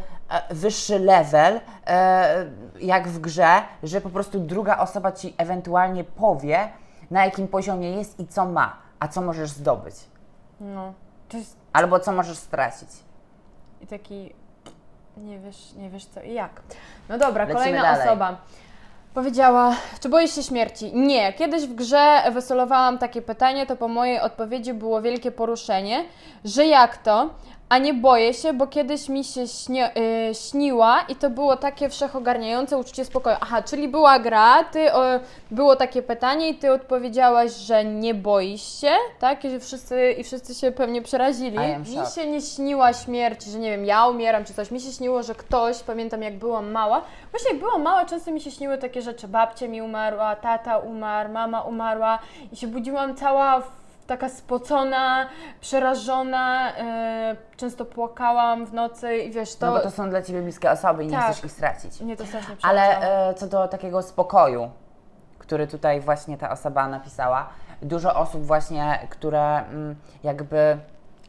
wyższy 0.50 1.00
level, 1.00 1.60
e, 1.88 2.46
jak 2.80 3.08
w 3.08 3.20
grze, 3.20 3.62
że 3.84 4.02
po 4.02 4.10
prostu 4.10 4.40
druga 4.40 4.78
osoba 4.78 5.12
Ci 5.12 5.36
ewentualnie 5.38 6.04
powie, 6.04 6.70
na 7.12 7.26
jakim 7.26 7.48
poziomie 7.48 7.92
jest 7.92 8.20
i 8.20 8.28
co 8.28 8.46
ma, 8.46 8.78
a 9.00 9.08
co 9.08 9.22
możesz 9.22 9.50
zdobyć, 9.50 9.96
no, 10.60 10.94
to 11.30 11.38
jest 11.38 11.58
albo 11.74 12.00
co 12.00 12.12
możesz 12.12 12.38
stracić. 12.38 12.90
i 13.82 13.88
taki, 13.88 14.34
nie 15.18 15.40
wiesz, 15.40 15.74
nie 15.74 15.90
wiesz 15.90 16.06
co 16.06 16.22
i 16.22 16.34
jak. 16.34 16.62
No 17.10 17.18
dobra, 17.18 17.44
Lecimy 17.44 17.60
kolejna 17.60 17.82
dalej. 17.82 18.08
osoba. 18.08 18.38
Powiedziała, 19.14 19.76
czy 20.00 20.10
boisz 20.10 20.36
się 20.36 20.44
śmierci? 20.44 20.92
Nie. 20.96 21.34
Kiedyś 21.34 21.64
w 21.64 21.76
grze 21.76 22.24
wysolowałam 22.34 22.98
takie 22.98 23.22
pytanie, 23.22 23.66
to 23.66 23.76
po 23.76 23.88
mojej 23.88 24.20
odpowiedzi 24.20 24.74
było 24.74 25.02
wielkie 25.02 25.32
poruszenie, 25.32 26.06
że 26.46 26.66
jak 26.66 26.98
to? 26.98 27.30
A 27.70 27.78
nie 27.78 27.94
boję 27.94 28.34
się, 28.34 28.54
bo 28.54 28.68
kiedyś 28.68 29.10
mi 29.10 29.24
się 29.24 29.48
śnie, 29.48 29.92
y, 30.30 30.36
śniła 30.36 31.02
i 31.10 31.16
to 31.16 31.30
było 31.30 31.58
takie 31.58 31.90
wszechogarniające 31.90 32.78
uczucie 32.78 33.06
spokoju. 33.06 33.36
Aha, 33.42 33.62
czyli 33.64 33.88
była 33.88 34.20
gra, 34.20 34.64
ty, 34.64 34.86
było 35.52 35.76
takie 35.76 36.02
pytanie 36.02 36.50
i 36.50 36.56
ty 36.56 36.72
odpowiedziałaś, 36.74 37.52
że 37.52 37.86
nie 37.86 38.14
boisz 38.14 38.82
się, 38.82 38.92
tak? 39.20 39.46
I 39.46 39.50
że 39.50 39.60
wszyscy, 39.60 40.12
i 40.12 40.24
wszyscy 40.24 40.56
się 40.56 40.72
pewnie 40.72 41.02
przerazili. 41.02 41.58
Mi 41.80 41.86
się 42.16 42.28
nie 42.32 42.42
śniła 42.42 42.94
śmierć, 42.94 43.44
że 43.44 43.60
nie 43.60 43.72
wiem, 43.72 43.86
ja 43.86 44.08
umieram 44.08 44.46
czy 44.46 44.54
coś. 44.54 44.72
Mi 44.72 44.82
się 44.82 44.92
śniło, 44.92 45.24
że 45.24 45.36
ktoś, 45.36 45.80
pamiętam 45.84 46.22
jak 46.24 46.38
byłam 46.38 46.72
mała, 46.72 47.02
właśnie 47.32 47.50
jak 47.52 47.60
byłam 47.60 47.82
mała, 47.82 48.06
często 48.06 48.32
mi 48.32 48.42
się 48.42 48.52
śniły 48.52 48.78
takie 48.78 49.02
rzeczy. 49.02 49.28
Babcia 49.28 49.68
mi 49.68 49.82
umarła, 49.82 50.36
tata 50.36 50.78
umarł, 50.78 51.30
mama 51.32 51.62
umarła 51.62 52.20
i 52.52 52.56
się 52.56 52.68
budziłam 52.68 53.16
cała 53.16 53.60
w- 53.60 53.80
taka 54.10 54.30
spocona, 54.30 55.28
przerażona, 55.62 56.78
e, 56.78 57.36
często 57.58 57.86
płakałam 57.86 58.66
w 58.66 58.74
nocy 58.74 59.18
i 59.18 59.32
wiesz, 59.32 59.56
to... 59.56 59.66
No 59.66 59.74
bo 59.74 59.80
to 59.80 59.92
są 59.92 60.10
dla 60.10 60.22
Ciebie 60.22 60.42
bliskie 60.42 60.72
osoby 60.72 61.04
i 61.04 61.08
nie 61.08 61.18
Tak. 61.18 61.32
chcesz 61.32 61.44
ich 61.46 61.52
stracić. 61.52 62.02
Mnie 62.02 62.18
to 62.18 62.26
strasznie. 62.26 62.56
Ale 62.62 63.02
e, 63.30 63.34
co 63.34 63.48
do 63.48 63.68
takiego 63.68 64.02
spokoju, 64.02 64.70
który 65.38 65.68
tutaj 65.68 66.02
właśnie 66.02 66.38
ta 66.38 66.52
osoba 66.52 66.88
napisała, 66.88 67.50
dużo 67.82 68.16
osób 68.16 68.46
właśnie, 68.46 69.08
które 69.10 69.58
mm, 69.58 69.96
jakby 70.24 70.78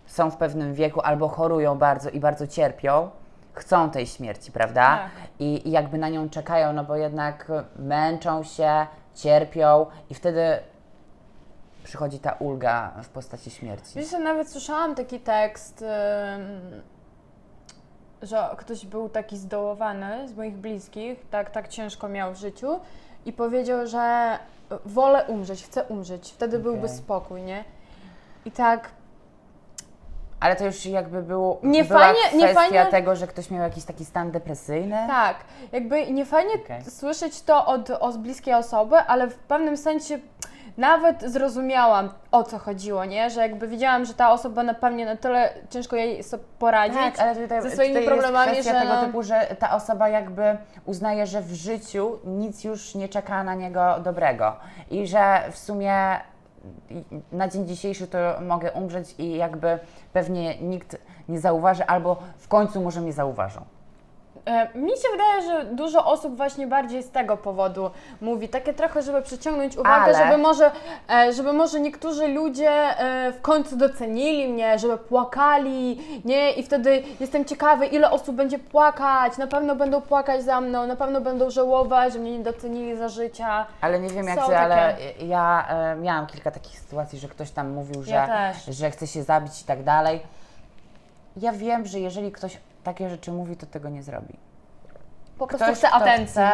są 0.07 0.31
w 0.31 0.37
pewnym 0.37 0.75
wieku 0.75 1.01
albo 1.01 1.29
chorują 1.29 1.79
bardzo 1.79 2.11
i 2.11 2.21
bardzo 2.21 2.47
cierpią, 2.47 3.11
chcą 3.53 3.91
tej 3.91 4.07
śmierci, 4.07 4.53
prawda? 4.53 4.97
Tak. 4.97 5.11
I, 5.39 5.69
I 5.69 5.71
jakby 5.71 5.99
na 5.99 6.09
nią 6.09 6.31
czekają, 6.31 6.73
no 6.73 6.85
bo 6.85 6.97
jednak 6.97 7.47
męczą 7.77 8.43
się, 8.43 8.87
cierpią 9.15 9.87
i 10.11 10.15
wtedy 10.15 10.59
przychodzi 11.85 12.19
ta 12.19 12.33
ulga 12.33 12.93
w 13.03 13.09
postaci 13.09 13.51
śmierci. 13.51 13.99
Wiesz, 13.99 14.13
ja 14.13 14.19
nawet 14.19 14.53
słyszałam 14.53 14.95
taki 14.95 15.21
tekst, 15.21 15.85
że 18.23 18.49
ktoś 18.57 18.87
był 18.87 19.09
taki 19.09 19.39
zdołowany 19.39 20.29
z 20.29 20.37
moich 20.37 20.57
bliskich, 20.57 21.29
tak, 21.31 21.51
tak 21.51 21.69
ciężko 21.69 22.09
miał 22.09 22.33
w 22.35 22.37
życiu 22.37 22.81
i 23.27 23.33
powiedział, 23.33 23.87
że 23.87 24.39
wolę 24.85 25.25
umrzeć, 25.29 25.65
chcę 25.65 25.85
umrzeć, 25.85 26.31
wtedy 26.33 26.59
byłby 26.59 26.85
Okej. 26.87 26.97
spokój, 26.99 27.43
nie? 27.43 27.65
I 28.45 28.51
tak, 28.51 28.91
Ale 30.41 30.57
to 30.57 30.65
już 30.65 30.87
jakby 30.87 31.23
było, 31.23 31.59
Nie 31.63 31.85
była 31.85 32.01
fajnie- 32.01 32.21
kwestia 32.21 32.47
nie 32.47 32.55
fajnie- 32.55 32.87
tego, 32.91 33.17
że 33.17 33.27
ktoś 33.27 33.51
miał 33.51 33.63
jakiś 33.63 33.85
taki 33.85 34.05
stan 34.05 34.31
depresyjny. 34.31 34.97
tak, 35.07 35.37
jakby 35.73 36.11
nie 36.13 36.25
fajnie 36.27 36.55
Okej. 36.65 36.85
słyszeć 36.85 37.43
to 37.43 37.67
od, 37.67 37.91
od 37.91 38.17
bliskiej 38.19 38.55
osoby, 38.55 38.97
ale 38.97 39.29
w 39.29 39.39
pewnym 39.39 39.77
sensie 39.77 40.19
nawet 40.81 41.23
zrozumiałam 41.23 42.09
o 42.33 42.43
co 42.43 42.59
chodziło, 42.59 43.05
nie? 43.05 43.31
Że 43.31 43.41
jakby 43.41 43.69
widziałam, 43.69 44.05
że 44.05 44.15
ta 44.15 44.33
osoba 44.33 44.63
na 44.63 44.75
pewnie 44.75 45.07
na 45.07 45.17
tyle 45.17 45.55
ciężko 45.71 45.97
jej 45.97 46.23
sobie 46.23 46.43
poradzić. 46.59 46.99
Tak, 46.99 47.19
ale 47.19 47.37
tutaj, 47.37 47.63
ze 47.63 47.71
swoimi 47.71 47.95
tutaj 47.95 48.09
problemami, 48.09 48.57
jest 48.57 48.69
że 48.69 48.75
tego 48.75 48.95
no- 48.95 49.07
typu, 49.07 49.23
że 49.23 49.57
ta 49.59 49.75
osoba 49.75 50.09
jakby 50.09 50.57
uznaje, 50.85 51.27
że 51.27 51.43
w 51.43 51.53
życiu 51.53 52.19
nic 52.25 52.65
już 52.65 52.95
nie 52.95 53.09
czeka 53.09 53.45
na 53.45 53.55
niego 53.55 54.01
dobrego 54.05 54.57
i 54.91 55.07
że 55.07 55.43
w 55.53 55.59
sumie 55.59 56.21
na 57.33 57.49
dzień 57.49 57.67
dzisiejszy 57.67 58.07
to 58.07 58.19
mogę 58.41 58.73
umrzeć 58.73 59.15
i 59.19 59.37
jakby 59.37 59.79
pewnie 60.13 60.59
nikt 60.59 60.97
nie 61.29 61.41
zauważy 61.41 61.87
albo 61.87 62.17
w 62.39 62.49
końcu 62.49 62.81
może 62.81 63.01
mnie 63.01 63.13
zauważą. 63.13 63.61
E, 64.47 64.79
Mi 64.79 64.91
się 64.91 65.09
wydaje, 65.13 65.43
że 65.43 65.65
dużo 65.65 66.05
osób 66.07 66.37
właśnie 66.37 66.67
bardziej 66.67 67.03
z 67.03 67.11
tego 67.11 67.37
powodu 67.37 67.91
mówi, 68.21 68.49
takie 68.49 68.75
trochę, 68.75 69.03
żeby 69.03 69.23
przyciągnąć 69.23 69.77
uwagę, 69.77 69.91
Ale- 70.05 70.15
żeby 70.15 70.39
może, 70.39 70.71
e, 71.11 71.33
żeby 71.33 71.53
może 71.53 71.81
niektórzy 71.81 72.29
ludzie 72.29 72.71
e, 72.71 73.33
w 73.33 73.41
końcu 73.41 73.77
docenili 73.77 74.49
mnie, 74.49 74.79
żeby 74.79 74.99
płakali, 74.99 76.01
nie? 76.25 76.53
I 76.53 76.63
wtedy 76.63 77.03
jestem 77.21 77.45
ciekawy, 77.45 77.87
ile 77.87 78.11
osób 78.11 78.37
będzie 78.37 78.59
płakać, 78.59 79.39
na 79.39 79.47
pewno 79.47 79.77
będą 79.77 80.01
płakać 80.01 80.43
za 80.45 80.61
mną, 80.61 80.87
na 80.87 80.97
pewno 80.97 81.21
będą 81.21 81.51
żałować, 81.51 82.13
że 82.13 82.19
mnie 82.19 82.39
nie 82.39 82.45
docenili 82.45 82.97
za 82.97 83.09
życia. 83.09 83.67
Ale 83.81 84.01
nie 84.01 84.09
wiem 84.09 84.27
jak 84.27 84.41
Są 84.41 84.47
ty, 84.47 84.59
ale 84.59 84.77
takie. 84.77 85.27
ja 85.27 85.67
e, 85.69 85.97
miałam 85.97 86.27
kilka 86.27 86.51
takich 86.51 86.81
sytuacji, 86.81 87.19
że 87.19 87.29
ktoś 87.29 87.51
tam 87.51 87.71
mówił, 87.71 88.03
że, 88.03 88.13
Ja 88.15 88.53
że 88.69 88.91
chce 88.91 89.07
się 89.07 89.23
zabić 89.23 89.63
i 89.63 89.65
tak 89.65 89.83
dalej. 89.85 90.21
Ja 91.37 91.53
wiem, 91.53 91.87
że 91.87 92.01
jeżeli 92.01 92.33
ktoś 92.33 92.59
takie 92.83 93.09
rzeczy 93.09 93.33
mówi, 93.33 93.57
to 93.57 93.67
tego 93.67 93.89
nie 93.89 94.03
zrobi. 94.03 94.37
Po 95.39 95.47
prostu 95.47 95.65
Ktoś, 95.67 95.79
chce 95.79 95.91
atencji. 95.91 96.27
chce, 96.27 96.51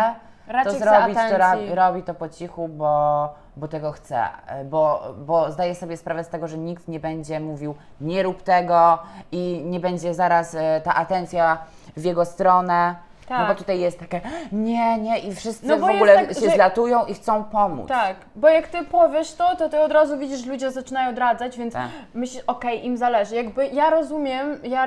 Raczej 0.48 0.72
to 0.72 0.78
zrobić, 0.78 1.18
to 1.30 1.38
robi, 1.38 1.74
robi 1.74 2.02
to 2.02 2.14
po 2.14 2.28
cichu, 2.28 2.68
bo, 2.68 3.34
bo 3.56 3.68
tego 3.68 3.92
chce, 3.92 4.22
bo, 4.64 5.02
bo 5.18 5.52
zdaje 5.52 5.74
sobie 5.74 5.96
sprawę 5.96 6.24
z 6.24 6.28
tego, 6.28 6.48
że 6.48 6.58
nikt 6.58 6.88
nie 6.88 7.00
będzie 7.00 7.40
mówił 7.40 7.74
nie 8.00 8.22
rób 8.22 8.42
tego 8.42 8.98
i 9.32 9.62
nie 9.64 9.80
będzie 9.80 10.14
zaraz 10.14 10.54
e, 10.54 10.80
ta 10.84 10.94
atencja 10.94 11.58
w 11.96 12.04
jego 12.04 12.24
stronę. 12.24 12.94
No 13.30 13.38
bo 13.38 13.46
Tak. 13.46 13.58
tutaj 13.58 13.80
jest 13.80 13.98
takie 13.98 14.20
nie, 14.52 14.98
nie 14.98 15.18
i 15.18 15.34
wszyscy 15.34 15.66
No 15.66 15.76
w 15.76 15.84
ogóle 15.84 16.14
tak, 16.14 16.34
się 16.34 16.40
że- 16.40 16.50
zlatują 16.50 17.04
i 17.06 17.14
chcą 17.14 17.44
pomóc. 17.44 17.88
Tak, 17.88 18.16
bo 18.36 18.48
jak 18.48 18.68
ty 18.68 18.84
powiesz 18.84 19.34
to, 19.34 19.56
to 19.56 19.68
ty 19.68 19.80
od 19.80 19.92
razu 19.92 20.18
widzisz, 20.18 20.40
że 20.44 20.50
ludzie 20.50 20.70
zaczynają 20.70 21.10
odradzać, 21.10 21.58
więc 21.58 21.74
Tak. 21.74 21.88
myślisz, 22.14 22.42
okej, 22.46 22.86
im 22.86 22.96
zależy. 22.96 23.34
Jakby 23.36 23.66
ja 23.66 23.90
rozumiem, 23.90 24.58
ja 24.62 24.86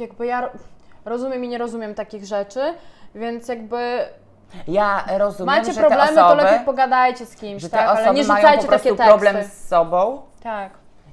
jakby 0.00 0.26
ja 0.26 0.50
rozumiem 1.08 1.44
i 1.44 1.48
nie 1.48 1.58
rozumiem 1.58 1.94
takich 1.94 2.24
rzeczy, 2.24 2.60
więc 3.14 3.48
jakby 3.48 3.98
Ja 4.68 5.04
rozumiem, 5.18 5.54
macie 5.56 5.72
że 5.72 5.80
problemy, 5.80 6.08
te 6.08 6.14
to 6.14 6.26
osoby, 6.26 6.42
lepiej 6.42 6.64
pogadajcie 6.64 7.26
z 7.26 7.36
kimś, 7.36 7.62
że 7.62 7.70
te 7.70 7.76
tak, 7.76 7.86
osoby 7.90 8.08
ale 8.08 8.14
nie 8.14 8.24
mają 8.24 8.40
rzucajcie 8.40 8.62
po 8.62 8.68
prostu 8.68 8.88
takie 8.88 8.96
teksty. 8.96 9.12
problem 9.18 9.44
z 9.44 9.68
sobą 9.68 10.22
Tak. 10.42 10.70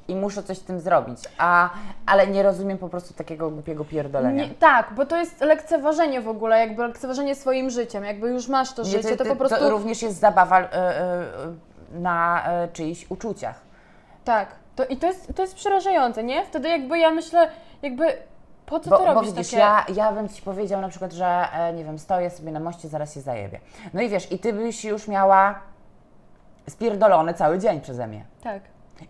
i 0.08 0.16
muszą 0.16 0.42
coś 0.42 0.58
z 0.58 0.64
tym 0.64 0.80
zrobić, 0.80 1.20
a, 1.38 1.70
ale 2.06 2.28
nie 2.28 2.44
rozumiem 2.44 2.78
po 2.78 2.90
prostu 2.90 3.14
takiego 3.14 3.50
głupiego 3.50 3.86
pierdolenia. 3.86 4.44
Nie, 4.44 4.50
tak, 4.50 4.94
bo 4.94 5.06
to 5.06 5.18
jest 5.18 5.42
lekceważenie 5.42 6.22
w 6.22 6.28
ogóle, 6.28 6.60
jakby 6.60 6.88
lekceważenie 6.88 7.36
swoim 7.36 7.70
życiem, 7.70 8.04
jakby 8.06 8.30
już 8.30 8.48
masz 8.48 8.74
to 8.74 8.84
Nie, 8.84 8.90
życie, 8.90 9.18
to, 9.18 9.24
ty- 9.24 9.30
po 9.30 9.36
prostu... 9.36 9.58
to 9.58 9.70
również 9.70 10.02
jest 10.02 10.20
zabawa 10.20 10.60
e, 10.60 10.74
e, 10.74 11.24
na 11.94 12.44
e, 12.48 12.68
czyichś 12.68 13.06
uczuciach. 13.10 13.62
Tak, 14.26 14.48
to, 14.76 14.86
i 14.86 14.98
to 14.98 15.08
jest, 15.08 15.34
to 15.36 15.42
jest 15.42 15.56
przerażające, 15.56 16.24
nie? 16.24 16.46
Wtedy 16.46 16.70
jakby 16.70 17.00
ja 17.00 17.12
myślę, 17.12 17.50
jakby 17.82 18.06
po 18.66 18.80
co 18.80 18.90
Bo, 18.90 18.98
ty 18.98 19.06
bo 19.06 19.14
robisz 19.14 19.32
widzisz, 19.32 19.48
takie... 19.52 19.60
ja, 19.60 19.86
ja 19.96 20.12
bym 20.12 20.30
Ci 20.30 20.42
powiedział 20.42 20.82
na 20.82 20.90
przykład, 20.90 21.14
że 21.14 21.48
e, 21.54 21.74
nie 21.74 21.84
wiem, 21.86 22.00
stoję 22.00 22.30
sobie 22.30 22.52
na 22.52 22.60
moście, 22.60 22.88
zaraz 22.88 23.14
się 23.14 23.22
zajebie. 23.22 23.60
No 23.94 24.02
i 24.02 24.10
wiesz, 24.10 24.32
i 24.32 24.40
Ty 24.40 24.54
byś 24.54 24.86
już 24.86 25.08
miała 25.08 25.60
spierdolony 26.70 27.34
cały 27.34 27.60
dzień 27.60 27.82
przeze 27.82 28.08
mnie. 28.08 28.26
Tak, 28.44 28.62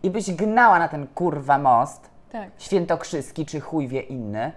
I 0.03 0.09
byś 0.09 0.31
gnała 0.31 0.79
na 0.79 0.87
ten 0.87 1.07
kurwa 1.07 1.57
most, 1.57 2.09
tak. 2.31 2.49
świętokrzyski 2.57 3.45
czy 3.45 3.59
chuj 3.59 3.87
wie 3.87 4.01
inny, 4.01 4.51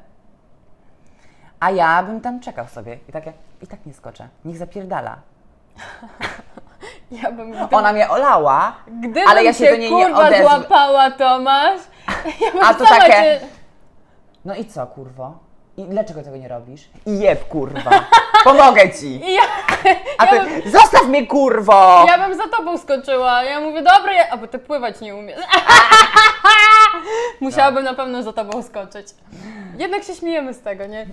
a 1.60 1.70
ja 1.70 2.02
bym 2.02 2.20
tam 2.20 2.40
czekał 2.40 2.66
sobie 2.68 2.98
i 3.08 3.12
takie, 3.12 3.32
i 3.62 3.66
tak 3.66 3.86
nie 3.86 3.94
skoczę, 3.94 4.28
niech 4.44 4.56
zapierdala. 4.56 5.16
Ja 7.10 7.32
bym... 7.32 7.52
Ona 7.72 7.92
mnie 7.92 8.08
olała, 8.08 8.76
ale 9.28 9.44
ja 9.44 9.52
się 9.52 9.70
do 9.70 9.76
niej 9.76 9.94
nie 9.94 10.04
kurwa 10.04 10.26
odezwę. 10.26 10.44
złapała, 10.44 11.10
Tomasz, 11.10 11.80
ja 12.40 12.52
bym 12.52 12.62
A 12.64 12.74
to 12.74 12.84
takie- 12.84 13.12
cię... 13.12 13.40
No 14.44 14.54
i 14.54 14.64
co, 14.64 14.86
kurwo? 14.86 15.38
I 15.76 15.84
dlaczego 15.84 16.22
tego 16.22 16.36
nie 16.36 16.48
robisz? 16.48 16.88
I 17.06 17.18
jeb, 17.18 17.48
kurwa. 17.48 17.90
Pomogę 18.44 18.90
ci. 18.90 19.06
I 19.06 19.34
ja, 19.34 19.42
A 20.18 20.24
ja, 20.24 20.30
ty, 20.30 20.50
bym, 20.50 20.72
zostaw 20.72 21.06
mnie, 21.06 21.26
kurwo! 21.26 22.04
ja 22.08 22.28
bym 22.28 22.36
za 22.36 22.48
tobą 22.56 22.78
skoczyła. 22.78 23.42
Ja 23.42 23.60
mówię, 23.60 23.82
dobra, 23.82 24.12
ja... 24.12 24.30
a 24.30 24.36
bo 24.36 24.46
ty 24.46 24.58
pływać 24.58 25.00
nie 25.00 25.14
umiesz. 25.14 25.40
Musiałabym 27.40 27.84
na 27.84 27.94
pewno 27.94 28.22
za 28.22 28.32
tobą 28.32 28.62
skoczyć. 28.62 29.06
Jednak 29.78 30.02
się 30.02 30.14
śmiejemy 30.14 30.54
z 30.54 30.60
tego, 30.60 30.86
nie? 30.86 31.06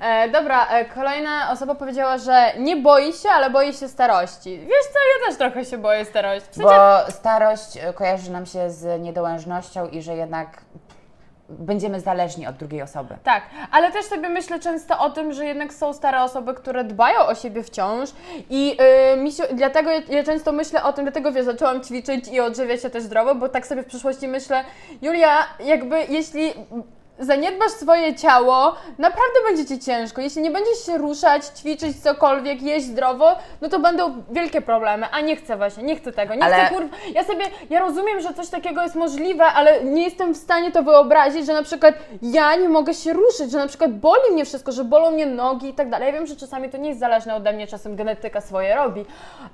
E, 0.00 0.28
dobra, 0.28 0.66
e, 0.66 0.84
kolejna 0.84 1.50
osoba 1.50 1.74
powiedziała, 1.74 2.18
że 2.18 2.52
nie 2.58 2.76
boi 2.76 3.12
się, 3.12 3.30
ale 3.30 3.50
boi 3.50 3.74
się 3.74 3.88
starości. 3.88 4.58
Wiesz 4.58 4.84
co, 4.92 4.98
ja 4.98 5.26
też 5.28 5.38
trochę 5.38 5.64
się 5.64 5.78
boję 5.78 6.04
starości. 6.04 6.50
W 6.50 6.54
sensie, 6.54 6.70
Bo 6.70 7.12
starość 7.12 7.76
e, 7.76 7.92
kojarzy 7.92 8.30
nam 8.30 8.46
się 8.46 8.70
z 8.70 9.02
niedołężnością 9.02 9.88
i 9.88 10.02
że 10.02 10.16
jednak 10.16 10.60
będziemy 11.48 12.00
zależni 12.00 12.46
od 12.46 12.56
drugiej 12.56 12.82
osoby. 12.82 13.16
Tak, 13.24 13.42
ale 13.70 13.92
też 13.92 14.04
sobie 14.04 14.28
myślę 14.28 14.60
często 14.60 14.98
o 14.98 15.10
tym, 15.10 15.32
że 15.32 15.46
jednak 15.46 15.74
są 15.74 15.92
stare 15.92 16.22
osoby, 16.22 16.54
które 16.54 16.84
dbają 16.84 17.20
o 17.20 17.34
siebie 17.34 17.62
wciąż 17.62 18.10
i 18.50 18.76
yy, 19.16 19.22
mi 19.22 19.32
się, 19.32 19.42
dlatego 19.52 19.90
ja, 19.90 20.00
ja 20.08 20.24
często 20.24 20.52
myślę 20.52 20.82
o 20.82 20.92
tym, 20.92 21.04
dlatego 21.04 21.32
wiesz, 21.32 21.44
zaczęłam 21.44 21.84
ćwiczyć 21.84 22.28
i 22.28 22.40
odżywiać 22.40 22.82
się 22.82 22.90
też 22.90 23.02
zdrowo, 23.02 23.34
bo 23.34 23.48
tak 23.48 23.66
sobie 23.66 23.82
w 23.82 23.86
przyszłości 23.86 24.28
myślę, 24.28 24.64
Julia, 25.02 25.46
jakby 25.64 26.04
jeśli 26.08 26.52
zaniedbasz 27.18 27.70
swoje 27.72 28.14
ciało, 28.14 28.74
naprawdę 28.98 29.38
będzie 29.48 29.66
Ci 29.66 29.78
ciężko. 29.78 30.20
Jeśli 30.20 30.42
nie 30.42 30.50
będziesz 30.50 30.86
się 30.86 30.98
ruszać, 30.98 31.44
ćwiczyć 31.44 32.02
cokolwiek, 32.02 32.62
jeść 32.62 32.86
zdrowo, 32.86 33.36
no 33.60 33.68
to 33.68 33.78
będą 33.78 34.22
wielkie 34.30 34.60
problemy, 34.60 35.06
a 35.12 35.20
nie 35.20 35.36
chcę 35.36 35.56
właśnie, 35.56 35.82
nie 35.82 35.96
chcę 35.96 36.12
tego, 36.12 36.34
nie 36.34 36.44
Ale- 36.44 36.54
chcę 36.56 36.74
kur... 36.74 36.88
Ja 37.14 37.24
sobie, 37.24 37.44
ja 37.70 37.80
rozumiem, 37.80 38.20
że 38.20 38.34
coś 38.34 38.48
takiego 38.48 38.82
jest 38.82 38.94
możliwe, 38.94 39.44
ale 39.44 39.84
nie 39.84 40.04
jestem 40.04 40.34
w 40.34 40.36
stanie 40.36 40.72
to 40.72 40.82
wyobrazić, 40.82 41.46
że 41.46 41.52
na 41.52 41.62
przykład 41.62 41.94
ja 42.22 42.56
nie 42.56 42.68
mogę 42.68 42.94
się 42.94 43.12
ruszyć, 43.12 43.50
że 43.50 43.58
na 43.58 43.66
przykład 43.68 43.92
boli 43.92 44.32
mnie 44.32 44.44
wszystko, 44.44 44.72
że 44.72 44.84
bolą 44.84 45.10
mnie 45.10 45.26
nogi 45.26 45.68
i 45.68 45.74
tak 45.74 45.90
dalej. 45.90 46.06
Ja 46.06 46.12
wiem, 46.12 46.26
że 46.26 46.36
czasami 46.36 46.70
to 46.70 46.76
nie 46.78 46.88
jest 46.88 47.00
zależne 47.00 47.34
ode 47.34 47.52
mnie, 47.52 47.66
czasem 47.66 47.96
genetyka 47.96 48.40
swoje 48.40 48.74
robi, 48.74 49.04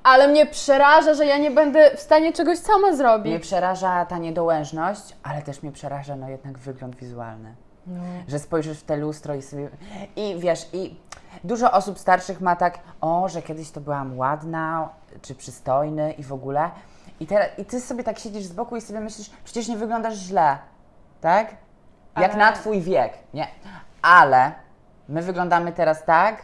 ale 0.03 0.29
mnie 0.29 0.47
przeraża, 0.47 1.15
że 1.15 1.27
ja 1.27 1.39
nie 1.39 1.51
będę 1.51 1.91
w 1.97 2.01
stanie 2.01 2.33
czegoś 2.33 2.59
sama 2.59 2.93
zrobić. 2.93 3.31
Mnie 3.31 3.41
przeraża 3.41 4.07
ta 4.07 4.19
niedołężność, 4.19 5.03
ale 5.23 5.43
też 5.43 5.63
mnie 5.63 5.73
przeraża 5.73 6.17
no 6.17 6.29
jednak 6.29 6.59
wygląd 6.59 6.97
wizualny. 6.97 7.50
Że 8.29 8.39
spojrzysz 8.39 8.79
w 8.79 8.83
te 8.83 8.97
lustro 8.97 9.35
i 9.35 9.43
sobie... 9.43 9.69
I 10.17 10.37
wiesz, 10.39 10.69
i 10.73 10.97
dużo 11.45 11.73
osób 11.73 11.99
starszych 11.99 12.41
ma 12.41 12.57
tak, 12.57 12.79
o, 13.01 13.29
że 13.29 13.43
kiedyś 13.43 13.71
to 13.71 13.81
byłam 13.81 14.19
ładna, 14.19 14.89
czy 15.23 15.35
przystojny 15.35 16.13
i 16.13 16.23
w 16.23 16.33
ogóle. 16.33 16.71
I, 17.21 17.27
te, 17.27 17.49
I 17.59 17.65
ty 17.65 17.81
sobie 17.81 18.05
tak 18.05 18.19
siedzisz 18.19 18.45
z 18.45 18.53
boku 18.53 18.77
i 18.77 18.81
sobie 18.81 19.01
myślisz, 19.01 19.31
przecież 19.45 19.69
nie 19.69 19.77
wyglądasz 19.77 20.15
źle, 20.15 20.59
tak? 21.21 21.57
Jak 22.17 22.31
Ale- 22.31 22.39
na 22.39 22.53
twój 22.53 22.81
wiek, 22.81 23.13
nie? 23.35 23.47
Ale 24.03 24.53
my 25.09 25.23
wyglądamy 25.23 25.73
teraz 25.73 26.05
tak, 26.05 26.43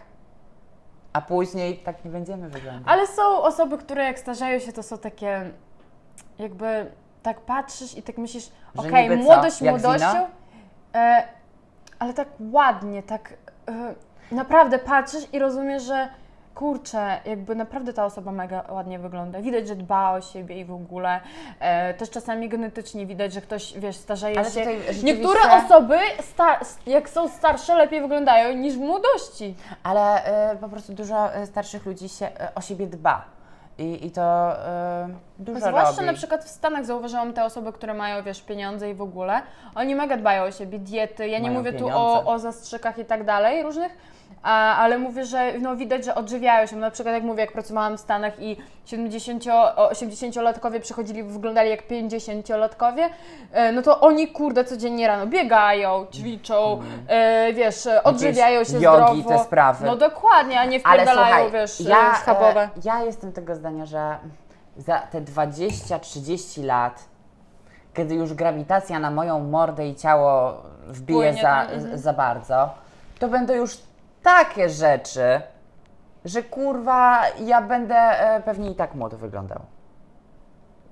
a 1.12 1.20
później 1.20 1.78
tak 1.78 2.04
nie 2.04 2.10
będziemy 2.10 2.48
wyglądać. 2.48 2.82
Ale 2.86 3.06
są 3.06 3.42
osoby, 3.42 3.78
które 3.78 4.04
jak 4.04 4.18
starzeją 4.18 4.58
się, 4.58 4.72
to 4.72 4.82
są 4.82 4.98
takie 4.98 5.50
jakby 6.38 6.90
tak 7.22 7.40
patrzysz 7.40 7.96
i 7.96 8.02
tak 8.02 8.18
myślisz, 8.18 8.50
okej, 8.76 9.08
co? 9.08 9.16
młodość 9.16 9.60
młodością, 9.60 10.26
e, 10.94 11.28
ale 11.98 12.14
tak 12.14 12.28
ładnie, 12.40 13.02
tak 13.02 13.32
e, 13.68 13.94
naprawdę 14.34 14.78
patrzysz 14.78 15.24
i 15.32 15.38
rozumiesz, 15.38 15.82
że 15.82 16.08
kurczę, 16.54 17.20
jakby 17.24 17.54
naprawdę 17.54 17.92
ta 17.92 18.04
osoba 18.04 18.32
mega 18.32 18.64
ładnie 18.68 18.98
wygląda. 18.98 19.40
Widać, 19.42 19.68
że 19.68 19.76
dba 19.76 20.10
o 20.12 20.20
siebie 20.20 20.60
i 20.60 20.64
w 20.64 20.72
ogóle. 20.72 21.20
E, 21.60 21.94
też 21.94 22.10
czasami 22.10 22.48
genetycznie 22.48 23.06
widać, 23.06 23.32
że 23.32 23.40
ktoś, 23.40 23.78
wiesz, 23.78 23.96
starzeje 23.96 24.38
Ale 24.38 24.50
się. 24.50 24.64
rzeczywiście- 24.64 25.02
Niektóre 25.04 25.40
osoby, 25.64 25.98
jak 26.86 27.08
są 27.08 27.28
starsze, 27.28 27.74
lepiej 27.74 28.00
wyglądają 28.00 28.56
niż 28.56 28.74
w 28.74 28.80
młodości. 28.80 29.54
Ale 29.82 30.24
e, 30.24 30.56
po 30.56 30.68
prostu 30.68 30.92
dużo 30.92 31.34
e, 31.34 31.46
starszych 31.46 31.86
ludzi 31.86 32.08
się 32.08 32.26
e, 32.26 32.54
o 32.54 32.60
siebie 32.60 32.86
dba. 32.86 33.35
I, 33.78 34.06
i 34.06 34.10
to 34.10 34.22
e, 34.66 35.08
dużo 35.38 35.60
Zwłaszcza 35.60 35.90
robi. 35.90 36.06
na 36.06 36.12
przykład 36.12 36.44
w 36.44 36.48
Stanach 36.48 36.84
zauważyłam 36.84 37.32
te 37.32 37.44
osoby, 37.44 37.72
które 37.72 37.94
mają, 37.94 38.22
wiesz, 38.22 38.42
pieniądze 38.42 38.90
i 38.90 38.94
w 38.94 39.02
ogóle. 39.02 39.42
Oni 39.74 39.94
mega 39.94 40.16
dbają 40.16 40.42
o 40.42 40.50
siebie, 40.50 40.78
diety. 40.78 41.28
Ja 41.28 41.38
nie 41.38 41.48
Mają 41.48 41.58
mówię 41.58 41.72
tu 41.72 41.78
pieniądze. 41.78 41.96
o, 42.26 42.32
o 42.32 42.38
zastrzykach 42.38 42.98
i 42.98 43.04
tak 43.04 43.24
dalej 43.24 43.62
różnych, 43.62 43.96
ale 44.76 44.98
mówię, 44.98 45.24
że 45.24 45.52
no, 45.58 45.76
widać, 45.76 46.04
że 46.04 46.14
odżywiają 46.14 46.66
się. 46.66 46.76
Na 46.76 46.90
przykład 46.90 47.14
jak 47.14 47.24
mówię, 47.24 47.40
jak 47.40 47.52
pracowałam 47.52 47.96
w 47.96 48.00
Stanach 48.00 48.40
i 48.42 48.56
70, 48.84 49.44
o- 49.52 49.90
80-latkowie 49.90 50.80
przychodzili, 50.80 51.22
wyglądali 51.22 51.70
jak 51.70 51.88
50-latkowie, 51.88 53.08
e, 53.52 53.72
no 53.72 53.82
to 53.82 54.00
oni, 54.00 54.28
kurde, 54.28 54.64
codziennie 54.64 55.06
rano 55.06 55.26
biegają, 55.26 56.06
ćwiczą, 56.14 56.82
e, 57.08 57.52
wiesz, 57.52 57.86
e, 57.86 58.02
odżywiają 58.02 58.64
się 58.64 58.80
jogi, 58.80 59.22
zdrowo. 59.22 59.28
te 59.28 59.44
sprawy. 59.44 59.86
No 59.86 59.96
dokładnie, 59.96 60.60
a 60.60 60.64
nie 60.64 60.80
Ale 60.84 61.02
wpierdalają, 61.02 61.34
słuchaj, 61.34 61.60
wiesz, 61.60 61.80
ja, 61.80 62.14
schabowe. 62.14 62.62
e, 62.62 62.68
ja 62.84 63.02
jestem 63.02 63.32
tego 63.32 63.54
zdania, 63.54 63.86
że 63.86 64.16
za 64.76 64.98
te 64.98 65.20
20-30 65.20 66.64
lat, 66.64 67.04
kiedy 67.94 68.14
już 68.14 68.34
grawitacja 68.34 68.98
na 68.98 69.10
moją 69.10 69.40
mordę 69.40 69.88
i 69.88 69.94
ciało 69.94 70.62
wbije 70.86 71.18
Płynie 71.20 71.42
za, 71.42 71.48
tam, 71.48 71.70
mhm. 71.70 71.98
za 71.98 72.12
bardzo, 72.12 72.70
to 73.18 73.28
będą 73.28 73.54
już 73.54 73.85
takie 74.26 74.68
rzeczy, 74.70 75.40
że 76.24 76.42
kurwa, 76.42 77.22
ja 77.38 77.62
będę 77.62 77.94
e, 77.96 78.40
pewnie 78.40 78.70
i 78.70 78.74
tak 78.74 78.94
młodo 78.94 79.16
wyglądał. 79.16 79.58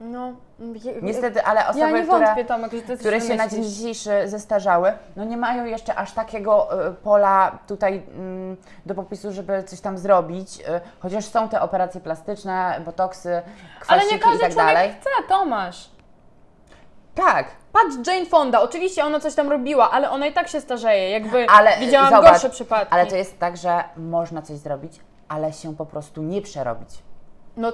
No, 0.01 0.33
je- 0.59 1.03
Niestety, 1.03 1.43
ale 1.45 1.65
osoby, 1.65 1.79
ja 1.81 1.91
nie 1.91 2.03
które, 2.03 2.25
wątpię, 2.27 2.45
Tomek, 2.45 2.73
że 2.73 2.83
ty 2.83 2.97
które 2.97 3.21
coś 3.21 3.29
się 3.29 3.35
na 3.35 3.49
dzień 3.49 3.65
dzisiejszy 3.65 4.29
zestarzały, 4.29 4.93
no 5.17 5.25
nie 5.25 5.37
mają 5.37 5.65
jeszcze 5.65 5.95
aż 5.95 6.13
takiego 6.13 6.87
e, 6.87 6.93
pola 6.93 7.59
tutaj 7.67 8.03
mm, 8.15 8.57
do 8.87 8.95
popisu, 8.95 9.33
żeby 9.33 9.63
coś 9.63 9.81
tam 9.81 9.99
zrobić, 9.99 10.61
e, 10.69 10.81
chociaż 11.01 11.25
są 11.25 11.49
te 11.49 11.61
operacje 11.61 12.01
plastyczne, 12.01 12.81
botoksy, 12.85 13.35
Ale 13.35 13.43
kwasiki 13.81 14.15
nie 14.15 14.19
każdy 14.21 14.39
i 14.39 14.41
tak 14.41 14.53
człowiek 14.53 14.75
dalej. 14.75 14.91
chce, 15.01 15.11
Tomasz. 15.29 15.94
Tak, 17.15 17.47
Patrz, 17.73 17.95
Jane 18.07 18.27
Fonda, 18.27 18.63
oczywiście 18.63 19.05
ona 19.05 19.21
coś 19.21 19.35
tam 19.35 19.51
robiła, 19.51 19.91
ale 19.91 20.11
ona 20.11 20.27
i 20.27 20.33
tak 20.33 20.49
się 20.49 20.61
starzeje, 20.61 21.11
jakby 21.11 21.47
ale 21.51 21.79
widziałam 21.79 22.11
zobacz, 22.11 22.31
gorsze 22.33 22.51
przypadki. 22.51 22.95
Ale 22.95 23.07
to 23.07 23.17
jest 23.17 23.39
tak, 23.39 23.57
że 23.57 23.85
można 23.97 24.43
coś 24.43 24.57
zrobić, 24.57 25.01
ale 25.29 25.53
się 25.53 25.77
po 25.77 25.87
prostu 25.87 26.23
nie 26.23 26.43
przerobić. 26.43 26.89
No, 27.57 27.73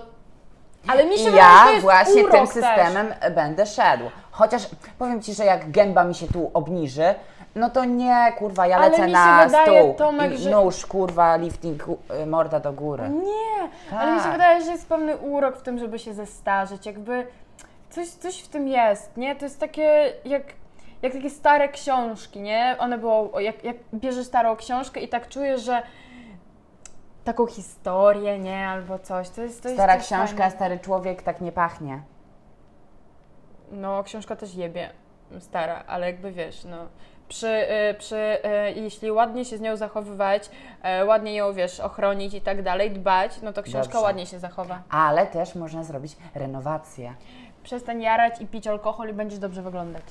ale 0.89 1.05
mi 1.05 1.19
się 1.19 1.29
I 1.29 1.31
wydaje, 1.31 1.43
że 1.53 1.61
to 1.63 1.67
ja 1.67 1.71
jest 1.73 1.83
właśnie 1.83 2.23
tym 2.23 2.31
też. 2.33 2.49
systemem 2.49 3.15
będę 3.35 3.67
szedł. 3.67 4.05
Chociaż 4.31 4.69
powiem 4.99 5.23
Ci, 5.23 5.35
że 5.35 5.45
jak 5.45 5.71
gęba 5.71 6.05
mi 6.05 6.15
się 6.15 6.27
tu 6.27 6.51
obniży, 6.55 7.15
no 7.55 7.71
to 7.71 7.85
nie, 7.85 8.33
kurwa, 8.39 8.67
ja 8.67 8.77
Ale 8.77 8.89
lecę 8.89 9.07
na 9.07 9.45
wydaje, 9.47 9.83
stół 9.83 9.95
Tomek, 9.95 10.33
i 10.33 10.39
że- 10.39 10.51
nóż, 10.51 10.87
kurwa, 10.87 11.37
lifting, 11.37 11.83
y, 12.23 12.27
morda 12.27 12.61
do 12.61 12.73
góry. 12.73 13.09
Nie, 13.09 13.69
ale 13.99 14.13
mi 14.13 14.19
się 14.19 14.25
Tak. 14.25 14.33
wydaje, 14.33 14.65
że 14.65 14.71
jest 14.71 14.89
pewny 14.89 15.17
urok 15.17 15.57
w 15.57 15.63
tym, 15.63 15.79
żeby 15.79 15.99
się 15.99 16.15
zestarzeć, 16.15 16.87
jakby 16.87 17.27
coś, 17.91 18.09
coś 18.09 18.41
w 18.43 18.49
tym 18.49 18.69
jest, 18.69 19.17
nie? 19.17 19.37
To 19.37 19.45
jest 19.45 19.61
takie 19.61 20.13
jak, 20.25 20.43
jak 21.03 21.13
takie 21.13 21.31
stare 21.31 21.69
książki, 21.69 22.41
nie? 22.41 22.77
One 22.79 22.99
było, 22.99 23.41
jak, 23.41 23.65
jak 23.65 23.77
bierzesz 23.95 24.27
starą 24.27 24.57
książkę 24.57 25.01
i 25.01 25.09
tak 25.09 25.29
czujesz, 25.29 25.63
że 25.63 25.83
taką 27.25 27.47
historię, 27.47 28.39
nie? 28.39 28.69
Albo 28.69 28.99
coś, 28.99 29.31
to 29.31 29.43
jest 29.43 29.63
to 29.63 29.69
jest 29.69 29.81
Stara 29.81 29.97
coś 29.97 30.07
książka, 30.07 30.27
fajnego. 30.37 30.57
stary 30.57 30.79
człowiek 30.79 31.23
tak 31.23 31.41
nie 31.41 31.53
pachnie. 31.53 32.03
No, 33.73 34.03
książka 34.05 34.37
też 34.37 34.55
jebie, 34.55 34.91
stara, 35.41 35.85
ale 35.87 36.07
jakby 36.07 36.33
wiesz, 36.33 36.65
no. 36.65 36.87
Przy, 37.29 37.47
y, 37.91 37.95
przy, 37.99 38.17
y, 38.17 38.73
jeśli 38.81 39.11
ładnie 39.11 39.45
się 39.45 39.59
z 39.59 39.61
nią 39.61 39.77
zachowywać, 39.77 40.51
y, 41.03 41.05
ładnie 41.05 41.35
ją, 41.35 41.53
wiesz, 41.53 41.81
ochronić 41.81 42.35
i 42.35 42.41
tak 42.41 42.63
dalej, 42.63 42.91
dbać, 42.91 43.43
no 43.43 43.53
to 43.53 43.63
książka 43.63 43.93
Dobrze. 43.93 44.01
ładnie 44.05 44.27
się 44.27 44.39
zachowa. 44.39 44.83
Ale 44.91 45.27
też 45.27 45.55
można 45.55 45.85
zrobić 45.85 46.17
renowację. 46.35 47.15
Przestań 47.63 48.03
jarać 48.03 48.41
i 48.41 48.47
pić 48.47 48.67
alkohol 48.67 49.09
i 49.09 49.13
będziesz 49.13 49.39
dobrze 49.39 49.63
wyglądać. 49.63 50.03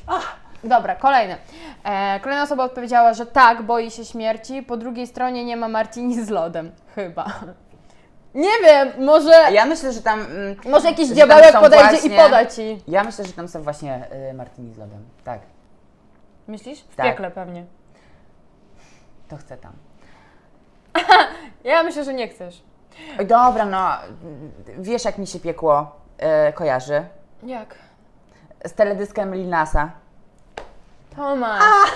Dobra, 0.64 0.96
kolejne. 0.96 1.38
E, 1.84 2.20
kolejna 2.20 2.44
osoba 2.44 2.64
odpowiedziała, 2.64 3.14
że 3.14 3.26
tak, 3.26 3.62
boi 3.62 3.92
się 3.92 4.06
śmierci. 4.06 4.64
Po 4.64 4.78
drugiej 4.78 5.08
stronie 5.08 5.46
nie 5.46 5.58
ma 5.58 5.68
martini 5.68 6.24
z 6.26 6.30
lodem. 6.30 6.72
Chyba. 6.96 7.26
Nie 8.36 8.50
wiem, 8.64 9.06
może, 9.06 9.32
Ja 9.52 9.66
myślę, 9.66 9.94
że 9.94 10.02
tam... 10.02 10.20
mm, 10.22 10.56
może 10.66 10.88
jakiś 10.88 11.10
diabełek 11.10 11.60
podejdzie 11.60 11.86
i 11.86 12.00
właśnie- 12.00 12.18
poda 12.18 12.46
ci. 12.46 12.82
Ja 12.88 13.04
myślę, 13.04 13.26
że 13.26 13.34
tam 13.34 13.48
są 13.48 13.64
właśnie 13.64 14.08
y, 14.32 14.34
martini 14.34 14.74
z 14.74 14.78
lodem. 14.78 15.06
Tak, 15.24 15.40
Myślisz? 16.48 16.80
W 16.82 16.96
Tak. 16.96 17.06
piekle 17.06 17.32
pewnie. 17.32 17.66
to 19.28 19.38
chcę 19.38 19.58
tam. 19.58 19.74
Ja 21.64 21.84
myślę, 21.84 22.04
że 22.04 22.14
nie 22.14 22.28
chcesz. 22.28 22.64
Dobra, 23.26 23.66
no, 23.66 23.90
wiesz 24.78 25.06
jak 25.06 25.18
mi 25.18 25.28
się 25.28 25.40
piekło 25.40 25.96
y, 26.50 26.54
kojarzy? 26.54 27.06
Jak? 27.44 27.76
Z 28.66 28.74
teledyskiem 28.74 29.34
Lil 29.34 29.50
Nasa. 29.50 29.92
Tomasz. 31.16 31.92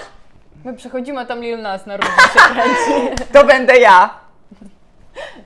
My 0.65 0.73
przechodzimy, 0.73 1.19
a 1.19 1.25
tam 1.25 1.41
Lil 1.41 1.61
Nas 1.61 1.85
na 1.85 1.97
równi 1.97 2.23
się 2.33 2.39
kręci. 2.39 3.23
To 3.33 3.45
będę 3.45 3.77
ja! 3.77 4.19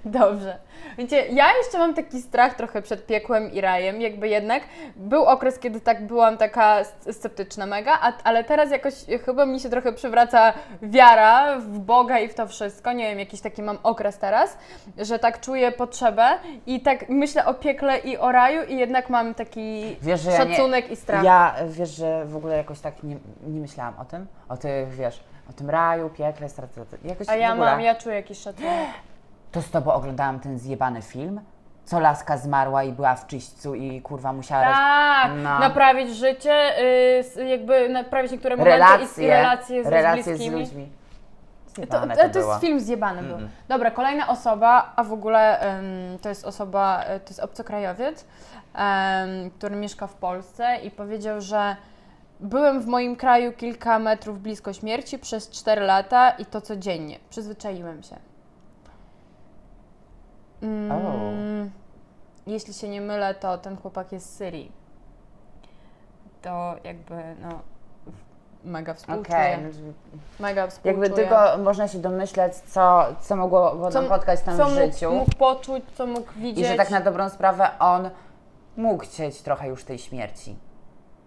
Dobrze. 0.06 0.58
Wiecie, 0.98 1.28
ja 1.28 1.54
jeszcze 1.58 1.78
mam 1.78 1.94
taki 1.94 2.22
strach 2.22 2.56
trochę 2.56 2.82
przed 2.82 3.06
piekłem 3.06 3.52
i 3.52 3.62
rajem, 3.62 4.02
jakby 4.02 4.28
jednak 4.28 4.64
był 4.96 5.26
okres, 5.26 5.60
kiedy 5.60 5.82
tak 5.82 6.08
byłam 6.08 6.38
taka 6.38 6.84
sceptyczna 7.12 7.66
mega, 7.66 7.98
a, 8.02 8.14
ale 8.24 8.44
teraz 8.44 8.72
jakoś 8.72 8.94
chyba 9.26 9.46
mi 9.46 9.60
się 9.60 9.70
trochę 9.70 9.94
przywraca 9.94 10.54
wiara 10.82 11.60
w 11.60 11.80
Boga 11.80 12.20
i 12.20 12.28
w 12.28 12.34
to 12.34 12.48
wszystko. 12.48 12.94
Nie 12.94 13.04
wiem, 13.10 13.20
jakiś 13.20 13.42
taki 13.42 13.62
mam 13.62 13.78
okres 13.84 14.18
teraz, 14.18 14.58
że 14.98 15.20
tak 15.20 15.40
czuję 15.40 15.72
potrzebę 15.72 16.30
i 16.66 16.82
tak 16.82 17.10
myślę 17.10 17.46
o 17.46 17.54
piekle 17.54 17.98
i 17.98 18.18
o 18.18 18.32
raju 18.32 18.64
i 18.64 18.78
jednak 18.78 19.10
mam 19.10 19.34
taki 19.34 19.96
Wiesz, 20.02 20.22
że 20.22 20.32
ja 20.32 20.44
nie- 20.44 20.56
szacunek 20.56 20.92
i 20.92 20.96
strach. 20.96 21.24
Ja, 21.24 21.56
wiesz, 21.68 21.90
że 21.90 22.26
w 22.26 22.36
ogóle 22.36 22.58
jakoś 22.58 22.80
tak 22.80 23.04
nie, 23.04 23.18
nie 23.48 23.60
myślałam 23.60 23.94
o 24.00 24.06
tym, 24.06 24.28
o 24.50 24.58
tych, 24.58 24.90
wiesz, 24.90 25.24
o 25.50 25.54
tym 25.54 25.70
raju, 25.70 26.10
piekle, 26.10 26.50
straty, 26.50 26.82
jakoś 27.04 27.30
A 27.30 27.36
ja 27.36 27.56
mam, 27.56 27.82
ja 27.82 27.96
czuję 27.96 28.16
jakiś 28.16 28.40
szacunek. 28.40 28.88
To 29.52 29.62
z 29.62 29.70
tobą 29.72 29.94
oglądałam 29.94 30.40
ten 30.40 30.60
zjebany 30.60 31.02
film, 31.02 31.42
co 31.86 32.00
laska 32.00 32.38
zmarła 32.38 32.84
i 32.84 32.92
była 32.92 33.16
w 33.16 33.28
czyśćcu 33.28 33.76
i 33.76 34.02
kurwa 34.02 34.34
musiała... 34.34 34.64
roz- 34.66 34.74
Tak, 34.74 35.32
No. 35.44 35.60
naprawić 35.60 36.16
życie, 36.16 36.80
y, 36.82 37.20
s- 37.20 37.40
jakby 37.48 37.90
naprawić 37.90 38.32
niektóre 38.32 38.56
momenty 38.58 38.78
i 38.78 39.28
relacje 39.28 39.84
z, 39.84 39.88
relacje 39.88 40.24
z 40.24 40.28
bliskimi. 40.28 40.60
ludźmi. 40.60 40.90
To, 41.76 41.82
Zjebane 41.82 42.16
to, 42.16 42.24
to, 42.24 42.30
było. 42.30 42.52
jest 42.52 42.62
film 42.62 42.80
zjebany 42.80 43.24
był. 43.24 43.38
Dobra, 43.68 43.92
kolejna 43.92 44.28
osoba, 44.28 44.94
a 44.96 45.04
w 45.04 45.14
ogóle 45.14 45.60
em, 45.60 45.86
to 46.22 46.30
jest 46.30 46.46
osoba, 46.46 47.04
e, 47.04 47.20
to 47.20 47.30
jest 47.30 47.40
obcokrajowiec, 47.40 48.26
em, 48.76 49.50
który 49.52 49.76
mieszka 49.76 50.08
w 50.08 50.14
Polsce 50.14 50.78
i 50.84 50.92
powiedział, 50.92 51.42
że 51.42 51.76
byłem 52.40 52.82
w 52.82 52.88
moim 52.88 53.16
kraju 53.16 53.52
kilka 53.54 54.00
metrów 54.00 54.42
blisko 54.42 54.74
śmierci 54.74 55.20
przez 55.20 55.50
4 55.50 55.82
lata 55.82 56.30
i 56.30 56.46
to 56.46 56.62
codziennie. 56.62 57.20
Przyzwyczaiłem 57.30 58.04
się. 58.04 58.16
Mm, 60.62 61.72
Jeśli 62.48 62.74
się 62.74 62.90
nie 62.90 63.02
mylę, 63.02 63.36
to 63.36 63.58
ten 63.58 63.78
chłopak 63.78 64.12
jest 64.12 64.34
z 64.34 64.36
Syrii. 64.38 64.72
To 66.42 66.76
jakby, 66.84 67.16
no, 67.42 67.50
mega 68.64 68.94
współczuję. 68.94 69.38
Okej, 69.38 69.58
no, 69.64 69.70
Mega 70.40 70.68
współczuję. 70.68 70.94
jakby 71.08 71.16
tylko 71.16 71.58
można 71.58 71.88
się 71.88 71.98
domyśleć, 72.00 72.54
co, 72.56 73.06
co 73.22 73.36
mogło 73.36 73.76
go 73.76 73.90
napotkać 73.90 74.42
tam 74.42 74.58
co 74.58 74.66
w 74.66 74.70
mógł, 74.70 74.82
życiu. 74.94 75.12
mógł 75.12 75.32
poczuć, 75.38 75.84
co 75.96 76.06
mógł 76.08 76.32
widzieć. 76.36 76.66
I 76.66 76.68
że 76.68 76.76
tak 76.76 76.90
na 76.90 77.02
dobrą 77.02 77.30
sprawę 77.30 77.70
on 77.80 78.10
mógł 78.78 79.04
chcieć 79.04 79.42
trochę 79.42 79.68
już 79.68 79.84
tej 79.84 80.00
śmierci. 80.00 80.56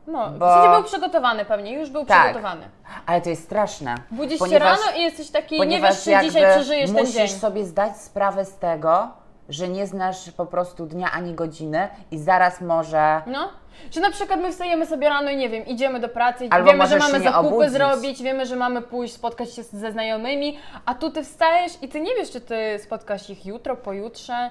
No, 0.06 0.30
bo- 0.30 0.36
w 0.36 0.38
zasadzie 0.38 0.74
był 0.76 0.84
przygotowany 0.84 1.44
pewnie, 1.44 1.72
już 1.78 1.90
był 1.90 2.04
Tak. 2.06 2.24
przygotowany. 2.24 2.68
Ale 3.06 3.20
to 3.20 3.30
jest 3.30 3.44
straszne. 3.44 3.94
Budzisz 4.10 4.38
ponieważ- 4.38 4.78
się 4.78 4.84
rano 4.86 4.98
i 4.98 5.02
jesteś 5.02 5.30
taki, 5.30 5.66
nie 5.66 5.80
wiesz, 5.80 5.96
czy 6.04 6.10
dzisiaj 6.22 6.52
przeżyjesz 6.54 6.90
ten 6.90 6.98
musisz 7.00 7.14
dzień. 7.14 7.28
sobie 7.28 7.64
zdać 7.64 7.96
sprawę 7.96 8.44
z 8.44 8.58
tego, 8.58 9.08
że 9.50 9.68
nie 9.68 9.86
znasz 9.86 10.30
po 10.30 10.46
prostu 10.46 10.86
dnia 10.86 11.10
ani 11.12 11.34
godziny 11.34 11.88
i 12.10 12.18
zaraz 12.18 12.60
może... 12.60 13.22
No, 13.26 13.48
że 13.90 14.00
na 14.00 14.10
przykład 14.10 14.40
my 14.40 14.52
wstajemy 14.52 14.86
sobie 14.86 15.08
rano 15.08 15.30
i 15.30 15.36
nie 15.36 15.48
wiem, 15.48 15.66
idziemy 15.66 16.00
do 16.00 16.08
pracy, 16.08 16.48
Albo 16.50 16.70
wiemy, 16.70 16.86
że 16.86 16.98
mamy 16.98 17.20
zakupy 17.20 17.48
obudzić. 17.48 17.72
zrobić, 17.72 18.22
wiemy, 18.22 18.46
że 18.46 18.56
mamy 18.56 18.82
pójść 18.82 19.14
spotkać 19.14 19.54
się 19.54 19.62
ze 19.62 19.92
znajomymi, 19.92 20.58
a 20.86 20.94
tu 20.94 21.10
ty 21.10 21.24
wstajesz 21.24 21.72
i 21.82 21.88
ty 21.88 22.00
nie 22.00 22.14
wiesz, 22.14 22.30
czy 22.30 22.40
ty 22.40 22.78
spotkasz 22.82 23.30
ich 23.30 23.46
jutro, 23.46 23.76
pojutrze 23.76 24.50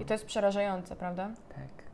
i 0.00 0.04
to 0.04 0.14
jest 0.14 0.26
przerażające, 0.26 0.96
prawda? 0.96 1.28
Tak. 1.48 1.84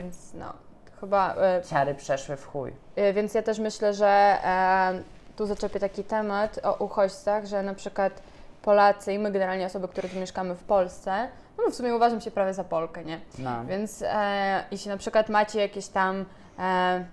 Więc 0.00 0.34
no, 0.34 0.52
chyba 1.00 1.34
e, 1.34 1.62
Ciary 1.70 1.94
przeszły 1.94 2.36
w 2.36 2.46
chuj. 2.46 2.72
Y, 2.98 3.12
Więc 3.12 3.34
ja 3.34 3.42
też 3.42 3.58
myślę, 3.58 3.94
że 3.94 4.08
e, 4.44 5.02
tu 5.36 5.46
zaczepię 5.46 5.80
taki 5.80 6.04
temat 6.04 6.60
o 6.62 6.84
uchodźcach, 6.84 7.46
że 7.46 7.62
na 7.62 7.74
przykład 7.74 8.22
Polacy 8.62 9.12
i 9.12 9.18
my 9.18 9.30
generalnie 9.32 9.66
osoby, 9.66 9.88
które 9.88 10.08
tu 10.08 10.16
mieszkamy 10.18 10.54
w 10.54 10.62
Polsce, 10.64 11.28
no 11.64 11.70
w 11.70 11.74
sumie 11.74 11.96
uważam 11.96 12.20
się 12.20 12.30
prawie 12.30 12.54
za 12.54 12.64
Polkę, 12.64 13.04
nie? 13.04 13.20
No. 13.38 13.64
Więc 13.64 14.02
e, 14.06 14.64
jeśli 14.70 14.90
na 14.90 14.96
przykład 14.96 15.28
macie 15.28 15.60
jakieś 15.60 15.88
tam 15.88 16.24
e, 16.58 17.04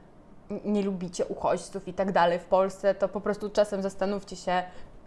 nie 0.66 0.84
lubicie 0.84 1.26
uchodźców 1.26 1.88
i 1.88 1.94
tak 1.94 2.12
dalej 2.12 2.40
w 2.40 2.46
Polsce, 2.46 2.96
to 2.96 3.10
po 3.10 3.22
prostu 3.22 3.50
czasem 3.50 3.82
zastanówcie 3.82 4.36
się 4.36 4.64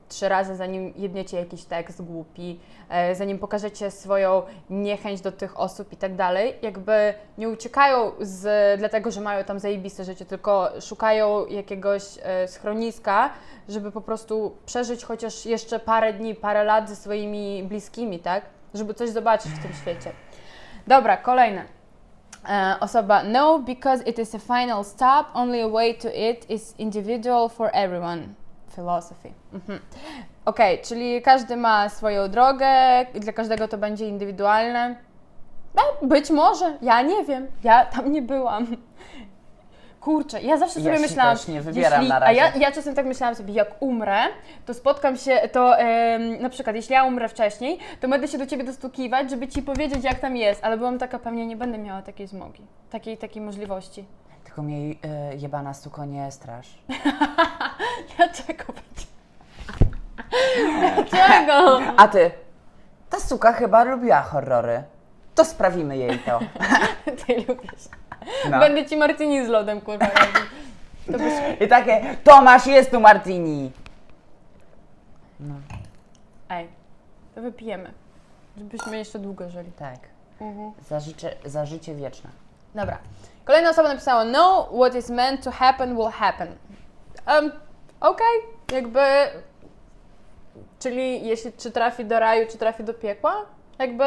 trzy 0.08 0.28
razy, 0.28 0.56
zanim 0.56 0.92
jedniecie 0.96 1.36
jakiś 1.36 1.64
tekst 1.64 2.02
głupi, 2.02 2.60
e, 2.88 3.14
zanim 3.14 3.38
pokażecie 3.38 3.90
swoją 3.90 4.42
niechęć 4.70 5.20
do 5.20 5.32
tych 5.32 5.60
osób 5.60 5.92
i 5.92 5.96
tak 5.96 6.16
dalej. 6.16 6.54
Jakby 6.62 7.14
nie 7.38 7.48
uciekają 7.48 8.12
z, 8.20 8.78
dlatego, 8.78 9.10
że 9.10 9.20
mają 9.20 9.44
tam 9.44 9.58
zajebiste 9.58 10.04
życie, 10.04 10.24
tylko 10.24 10.70
szukają 10.80 11.46
jakiegoś 11.46 12.02
e, 12.22 12.48
schroniska, 12.48 13.30
żeby 13.68 13.92
po 13.92 14.00
prostu 14.00 14.56
przeżyć 14.66 15.04
chociaż 15.04 15.46
jeszcze 15.46 15.78
parę 15.78 16.12
dni, 16.12 16.34
parę 16.34 16.64
lat 16.64 16.88
ze 16.88 16.96
swoimi 16.96 17.62
bliskimi, 17.62 18.18
tak? 18.18 18.57
Żeby 18.74 18.94
coś 18.94 19.10
zobaczyć 19.10 19.52
w 19.52 19.62
tym 19.62 19.72
świecie. 19.72 20.12
Dobra, 20.86 21.16
kolejne. 21.16 21.64
E, 22.48 22.76
osoba 22.80 23.22
No, 23.22 23.58
because 23.58 24.04
it 24.04 24.18
is 24.18 24.34
a 24.34 24.38
final 24.38 24.84
stop, 24.84 25.26
only 25.34 25.64
a 25.64 25.68
way 25.68 25.94
to 25.94 26.08
it 26.08 26.50
is 26.50 26.74
individual 26.78 27.48
for 27.48 27.70
everyone. 27.72 28.22
Philosophy. 28.74 29.32
Mhm. 29.52 29.80
Okej, 30.44 30.82
czyli 30.82 31.22
każdy 31.22 31.56
ma 31.56 31.88
swoją 31.88 32.28
drogę, 32.28 32.66
dla 33.14 33.32
każdego 33.32 33.68
to 33.68 33.78
będzie 33.78 34.08
indywidualne. 34.08 34.96
E, 36.02 36.06
być 36.06 36.30
może, 36.30 36.78
ja 36.82 37.02
nie 37.02 37.24
wiem, 37.24 37.46
ja 37.64 37.84
tam 37.84 38.12
nie 38.12 38.22
byłam. 38.22 38.66
Kurczę, 40.00 40.42
ja 40.42 40.56
zawsze 40.56 40.80
Ja 40.80 40.84
sobie 40.84 40.96
się 40.96 41.02
myślałam, 41.02 41.36
też 41.36 41.48
nie 41.48 41.60
wybieram 41.60 42.08
na 42.08 42.16
A 42.16 42.18
razie. 42.18 42.34
ja, 42.40 42.52
ja 42.56 42.72
czasem 42.72 42.94
tak 42.94 43.06
myślałam 43.06 43.34
sobie, 43.34 43.54
jak 43.54 43.82
umrę, 43.82 44.18
to 44.66 44.74
spotkam 44.74 45.16
się, 45.16 45.40
to 45.52 45.78
em, 45.78 46.42
na 46.42 46.48
przykład 46.48 46.76
jeśli 46.76 46.92
ja 46.92 47.04
umrę 47.04 47.28
wcześniej, 47.28 47.78
to 48.00 48.08
będę 48.08 48.28
się 48.28 48.38
do 48.38 48.46
ciebie 48.46 48.64
dostukiwać, 48.64 49.30
żeby 49.30 49.48
ci 49.48 49.62
powiedzieć, 49.62 50.04
jak 50.04 50.18
tam 50.18 50.36
jest, 50.36 50.64
ale 50.64 50.76
byłam 50.76 50.98
taka, 50.98 51.18
pewnie 51.18 51.46
nie 51.46 51.56
będę 51.56 51.78
miała 51.78 52.02
takiej 52.02 52.26
zmogi, 52.26 52.62
takiej, 52.90 53.18
takiej 53.18 53.42
możliwości. 53.42 54.04
Tylko 54.44 54.62
mnie 54.62 54.76
y, 54.76 54.96
jebana 55.38 55.74
suko 55.74 56.04
nie 56.04 56.30
strasz. 56.32 56.68
Dlaczego 58.16 58.64
będzie? 58.66 59.06
Dlaczego? 61.10 61.80
A 61.96 62.08
ty? 62.08 62.30
Ta 63.10 63.20
suka 63.20 63.52
chyba 63.52 63.84
lubiła 63.84 64.20
horrory. 64.22 64.82
To 65.34 65.44
sprawimy 65.44 65.96
jej 65.96 66.18
to. 66.18 66.38
Ty 67.26 67.34
lubisz. 67.48 67.88
No. 68.50 68.58
Będę 68.58 68.86
ci 68.86 68.96
martini 68.96 69.46
z 69.46 69.48
lodem, 69.48 69.80
kurwa, 69.80 70.06
robić. 70.14 70.42
To 71.06 71.18
byś... 71.18 71.32
I 71.60 71.68
takie, 71.68 72.16
Tomasz, 72.24 72.66
jest 72.66 72.90
tu 72.90 73.00
Martini. 73.00 73.72
No, 75.40 75.54
Ej, 76.48 76.68
to 77.34 77.42
wypijemy, 77.42 77.92
żebyśmy 78.56 78.98
jeszcze 78.98 79.18
długo 79.18 79.48
żyli. 79.50 79.72
tak. 79.72 79.98
Mhm. 80.40 80.72
Za 80.88 81.00
życie, 81.00 81.34
za 81.44 81.66
życie 81.66 81.94
wieczne. 81.94 82.30
Dobra. 82.74 82.98
Kolejna 83.44 83.70
osoba 83.70 83.88
napisała 83.88 84.24
No, 84.24 84.68
what 84.76 84.94
is 84.94 85.10
meant 85.10 85.44
to 85.44 85.50
happen 85.50 85.96
will 85.96 86.10
happen. 86.10 86.48
Um, 87.26 87.52
Okej, 88.00 88.40
jakby... 88.72 89.00
Czyli 90.78 91.26
jeśli 91.26 91.52
czy 91.52 91.70
trafi 91.70 92.04
do 92.04 92.18
raju, 92.18 92.46
czy 92.50 92.58
trafi 92.58 92.84
do 92.84 92.94
piekła? 92.94 93.34
Jakby... 93.78 94.04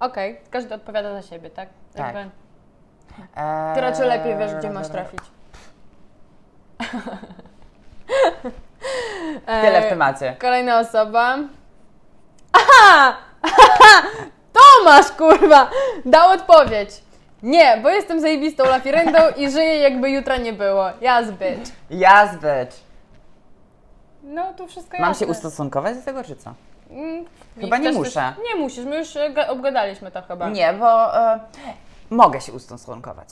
Okej, 0.00 0.40
każdy 0.50 0.74
odpowiada 0.74 1.12
za 1.12 1.22
siebie, 1.22 1.50
tak? 1.50 1.68
Tak. 1.94 2.04
Jakby, 2.06 2.18
Eee, 2.20 2.30
ty 3.74 3.80
raczej 3.80 4.08
lepiej 4.08 4.36
wiesz, 4.38 4.54
gdzie 4.54 4.70
masz 4.70 4.88
trafić. 4.88 5.20
Tyle 9.46 9.82
w 9.82 9.84
E, 9.84 9.88
temacie. 9.88 10.36
Kolejna 10.40 10.78
osoba. 10.78 11.36
Aha! 12.52 13.16
Tomasz, 14.56 15.10
kurwa! 15.18 15.70
Dał 16.04 16.30
odpowiedź. 16.30 16.90
Nie, 17.42 17.78
bo 17.82 17.88
jestem 17.88 18.20
zajebistą 18.20 18.64
lafiryndą 18.64 19.18
i 19.36 19.50
żyję 19.50 19.76
jakby 19.78 20.10
jutra 20.10 20.36
nie 20.36 20.52
było. 20.52 20.84
Jazz, 21.00 21.30
bitch. 21.30 21.70
Ja 21.90 22.26
zbyt. 22.26 22.80
No, 24.22 24.52
tu 24.52 24.66
wszystko 24.66 24.96
Mam 24.98 25.08
jasne. 25.08 25.26
się 25.26 25.30
ustosunkować 25.32 25.96
do 25.96 26.02
tego, 26.02 26.24
czy 26.24 26.36
co? 26.36 26.52
Mm, 26.90 27.24
Chyba 27.60 27.78
nie 27.78 27.84
chcesz 27.88 27.96
muszę. 27.96 28.10
Też, 28.36 28.44
nie 28.54 28.60
musisz, 28.60 28.84
my 28.84 28.96
już 28.98 29.16
e, 29.16 29.30
ga- 29.30 29.48
obgadaliśmy 29.48 30.10
to 30.10 30.22
chyba. 30.22 30.48
Nie, 30.48 30.72
bo 30.72 31.16
e, 31.18 31.40
mogę 32.14 32.40
się 32.40 32.52
ustosunkować. 32.52 33.28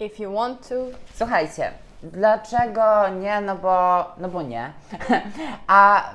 If 0.00 0.22
you 0.22 0.34
want 0.34 0.68
to. 0.68 0.74
Słuchajcie, 1.14 1.72
dlaczego 2.02 3.08
nie? 3.08 3.40
No 3.40 3.56
bo, 3.56 4.04
no 4.18 4.28
bo 4.28 4.42
nie. 4.42 4.72
A 5.66 6.10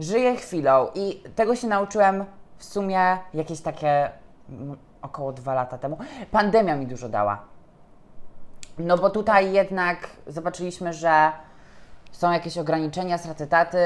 żyję 0.00 0.36
chwilą 0.36 0.88
i 0.94 1.22
tego 1.34 1.56
się 1.56 1.66
nauczyłem 1.66 2.24
w 2.56 2.64
sumie 2.64 3.18
jakieś 3.34 3.60
takie 3.60 4.10
mm, 4.50 4.76
około 5.02 5.32
dwa 5.32 5.54
lata 5.54 5.78
temu. 5.78 5.98
Pandemia 6.30 6.76
mi 6.76 6.86
dużo 6.86 7.08
dała. 7.08 7.42
No 8.78 8.98
bo 8.98 9.10
tutaj 9.10 9.52
jednak 9.52 10.08
zobaczyliśmy, 10.26 10.92
że 10.92 11.32
są 12.12 12.32
jakieś 12.32 12.58
ograniczenia, 12.58 13.18
straty, 13.18 13.78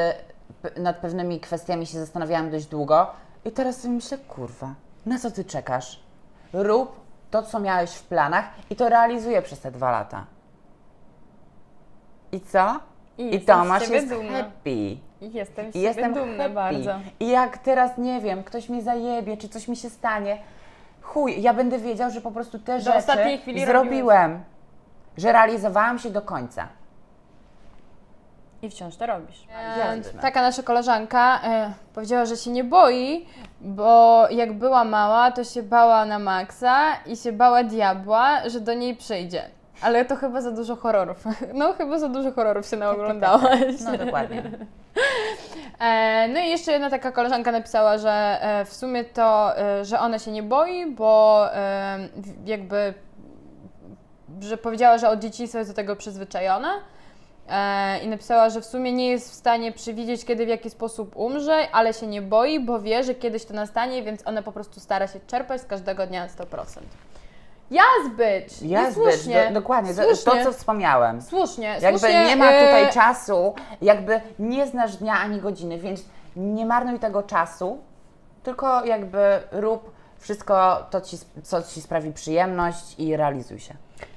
P- 0.62 0.80
nad 0.80 0.96
pewnymi 0.96 1.40
kwestiami 1.40 1.86
się 1.86 1.98
zastanawiałam 2.00 2.50
dość 2.50 2.66
długo 2.66 3.06
i 3.44 3.50
teraz 3.52 3.76
sobie 3.76 3.94
myślę, 3.94 4.18
kurwa, 4.18 4.74
na 5.06 5.18
co 5.18 5.30
ty 5.30 5.44
czekasz? 5.44 6.02
Rób 6.52 7.01
to, 7.32 7.42
co 7.42 7.60
miałeś 7.60 7.90
w 7.90 8.02
planach 8.02 8.44
i 8.70 8.76
to 8.76 8.88
realizuję 8.88 9.42
przez 9.42 9.60
te 9.60 9.70
dwa 9.70 9.90
lata. 9.90 10.26
I 12.32 12.40
co? 12.40 12.80
I 13.18 13.34
I 13.34 13.40
Tomasz 13.40 13.88
jest 13.88 14.08
dumna. 14.08 14.38
happy. 14.38 14.96
Jestem 15.20 15.72
z 15.72 15.74
jestem 15.74 16.14
dumna 16.14 16.42
happy. 16.42 16.54
bardzo. 16.54 16.90
I 17.20 17.28
jak 17.28 17.58
teraz, 17.58 17.98
nie 17.98 18.20
wiem, 18.20 18.44
ktoś 18.44 18.68
mnie 18.68 18.82
zajebie, 18.82 19.36
czy 19.36 19.48
coś 19.48 19.68
mi 19.68 19.76
się 19.76 19.90
stanie, 19.90 20.38
chuj, 21.02 21.42
ja 21.42 21.54
będę 21.54 21.78
wiedział, 21.78 22.10
że 22.10 22.20
po 22.20 22.30
prostu 22.30 22.58
te 22.58 22.80
rzeczy 22.80 22.96
ostatniej 22.98 23.38
chwili 23.38 23.66
zrobiłem. 23.66 24.42
Że 25.16 25.32
realizowałam 25.32 25.98
się 25.98 26.10
do 26.10 26.22
końca. 26.22 26.68
I 28.62 28.70
wciąż 28.70 28.96
to 28.96 29.06
robisz. 29.06 29.44
Jasne. 29.78 30.20
taka 30.20 30.42
nasza 30.42 30.62
koleżanka 30.62 31.40
e, 31.44 31.72
powiedziała, 31.94 32.24
że 32.26 32.36
się 32.36 32.50
nie 32.50 32.64
boi, 32.64 33.26
bo 33.60 34.26
jak 34.30 34.52
była 34.52 34.84
mała, 34.84 35.30
to 35.30 35.44
się 35.44 35.62
bała 35.62 36.04
na 36.04 36.18
maksa 36.18 36.96
i 37.06 37.16
się 37.16 37.32
bała 37.32 37.64
diabła, 37.64 38.48
że 38.48 38.60
do 38.60 38.74
niej 38.74 38.96
przyjdzie. 38.96 39.42
Ale 39.82 40.04
to 40.04 40.16
chyba 40.16 40.40
za 40.40 40.50
dużo 40.52 40.76
horrorów. 40.76 41.24
No, 41.54 41.72
chyba 41.72 41.98
za 41.98 42.08
dużo 42.08 42.32
horrorów 42.32 42.66
się 42.66 42.76
naoglądałaś. 42.76 43.80
No 43.84 43.98
dokładnie. 44.04 44.42
E, 45.80 46.28
no 46.28 46.40
i 46.40 46.48
jeszcze 46.48 46.72
jedna 46.72 46.90
taka 46.90 47.12
koleżanka 47.12 47.52
napisała, 47.52 47.98
że 47.98 48.38
e, 48.40 48.64
w 48.64 48.72
sumie 48.72 49.04
to, 49.04 49.58
e, 49.58 49.84
że 49.84 50.00
ona 50.00 50.18
się 50.18 50.30
nie 50.30 50.42
boi, 50.42 50.86
bo 50.90 51.46
e, 51.54 51.98
w- 52.16 52.46
jakby, 52.48 52.94
że 54.40 54.56
powiedziała, 54.56 54.98
że 54.98 55.08
od 55.08 55.18
dzieciństwa 55.20 55.58
jest 55.58 55.70
do 55.70 55.74
tego 55.76 55.96
przyzwyczajona. 55.96 56.72
E, 57.48 57.98
I 57.98 58.08
napisała, 58.08 58.50
że 58.50 58.60
w 58.60 58.64
sumie 58.64 58.92
nie 58.92 59.08
jest 59.08 59.30
w 59.30 59.34
stanie 59.34 59.72
przewidzieć, 59.72 60.24
kiedy 60.24 60.46
w 60.46 60.48
jaki 60.48 60.70
sposób 60.70 61.16
umrze, 61.16 61.68
ale 61.72 61.94
się 61.94 62.06
nie 62.06 62.22
boi, 62.22 62.60
bo 62.60 62.80
wie, 62.80 63.04
że 63.04 63.14
kiedyś 63.14 63.44
to 63.44 63.54
nastanie, 63.54 64.02
więc 64.02 64.26
ona 64.26 64.42
po 64.42 64.52
prostu 64.52 64.80
stara 64.80 65.06
się 65.06 65.20
czerpać 65.26 65.60
z 65.60 65.64
każdego 65.64 66.06
dnia 66.06 66.28
100%. 66.28 66.80
Yes, 67.70 68.10
bitch! 68.10 68.62
Ja 68.62 68.88
I 68.88 68.94
słusznie. 68.94 69.48
do, 69.48 69.60
dokładnie, 69.60 69.94
to, 69.94 70.02
słusznie. 70.02 70.32
to 70.32 70.44
co 70.44 70.52
wspomniałem. 70.52 71.22
Słusznie, 71.22 71.78
Jakby 71.80 71.98
słusznie, 71.98 72.24
nie 72.26 72.36
ma 72.36 72.44
tutaj 72.44 72.84
e, 72.84 72.92
czasu, 72.92 73.54
jakby 73.82 74.20
nie 74.38 74.66
znasz 74.66 74.96
dnia 74.96 75.14
ani 75.14 75.40
godziny, 75.40 75.78
więc 75.78 76.04
nie 76.36 76.66
marnuj 76.66 76.98
tego 76.98 77.22
czasu, 77.22 77.78
tylko 78.42 78.84
jakby 78.84 79.40
rób 79.52 79.92
wszystko 80.18 80.86
to, 80.90 81.00
ci, 81.00 81.16
co 81.42 81.62
ci 81.62 81.80
sprawi 81.82 82.12
przyjemność 82.12 82.94
i 82.98 83.16
realizuj 83.16 83.60
się. 83.60 83.74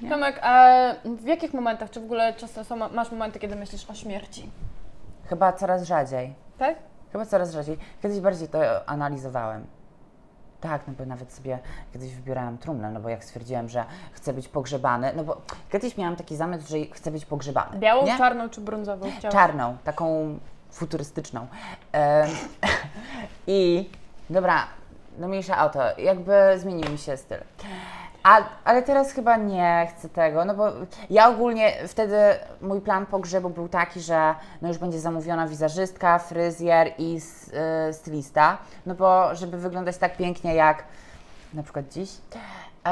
Tomek, 0.09 0.39
a 0.41 0.73
w 1.05 1.25
jakich 1.25 1.53
momentach, 1.53 1.89
czy 1.89 1.99
w 1.99 2.03
ogóle 2.03 2.33
często 2.33 2.63
są, 2.63 2.75
masz 2.75 3.11
momenty, 3.11 3.39
kiedy 3.39 3.55
myślisz 3.55 3.89
o 3.89 3.93
śmierci? 3.93 4.49
Chyba 5.29 5.53
coraz 5.53 5.83
rzadziej. 5.83 6.33
Tak? 6.57 6.75
Chyba 7.11 7.25
coraz 7.25 7.53
rzadziej. 7.53 7.77
Kiedyś 8.01 8.19
bardziej 8.19 8.47
to 8.47 8.89
analizowałem. 8.89 9.65
Tak, 10.61 10.81
no 10.87 10.93
bo 10.97 11.05
nawet 11.05 11.33
sobie 11.33 11.59
kiedyś 11.93 12.15
wybierałem 12.15 12.57
trumnę, 12.57 12.91
no 12.91 12.99
bo 12.99 13.09
jak 13.09 13.23
stwierdziłem, 13.23 13.69
że 13.69 13.85
chcę 14.11 14.33
być 14.33 14.47
pogrzebany, 14.47 15.11
no 15.15 15.23
bo 15.23 15.41
kiedyś 15.71 15.97
miałam 15.97 16.15
taki 16.15 16.35
zamysł, 16.35 16.67
że 16.67 16.77
chcę 16.93 17.11
być 17.11 17.25
pogrzebany. 17.25 17.79
Białą, 17.79 18.05
nie? 18.05 18.17
czarną 18.17 18.49
czy 18.49 18.61
brązową? 18.61 19.11
Chciałam. 19.17 19.31
Czarną, 19.33 19.77
taką 19.83 20.39
futurystyczną. 20.71 21.47
Em, 21.91 22.29
I 23.47 23.89
dobra, 24.29 24.67
no 25.17 25.27
mniejsza 25.27 25.65
o 25.65 25.69
to, 25.69 25.99
jakby 25.99 26.33
zmienił 26.57 26.91
mi 26.91 26.97
się 26.97 27.17
styl. 27.17 27.39
A, 28.25 28.43
ale 28.63 28.83
teraz 28.83 29.11
chyba 29.11 29.37
nie 29.37 29.87
chcę 29.89 30.09
tego, 30.09 30.45
no 30.45 30.53
bo 30.55 30.67
ja 31.09 31.29
ogólnie 31.29 31.87
wtedy 31.87 32.17
mój 32.61 32.81
plan 32.81 33.05
pogrzebu 33.05 33.49
był 33.49 33.69
taki, 33.69 34.01
że 34.01 34.35
no 34.61 34.67
już 34.67 34.77
będzie 34.77 34.99
zamówiona 34.99 35.47
wizerzystka, 35.47 36.19
fryzjer 36.19 36.91
i 36.97 37.17
y, 37.89 37.93
stylista, 37.93 38.57
no 38.85 38.95
bo 38.95 39.35
żeby 39.35 39.57
wyglądać 39.57 39.97
tak 39.97 40.17
pięknie 40.17 40.55
jak 40.55 40.83
na 41.53 41.63
przykład 41.63 41.85
dziś. 41.87 42.09
E, 42.85 42.89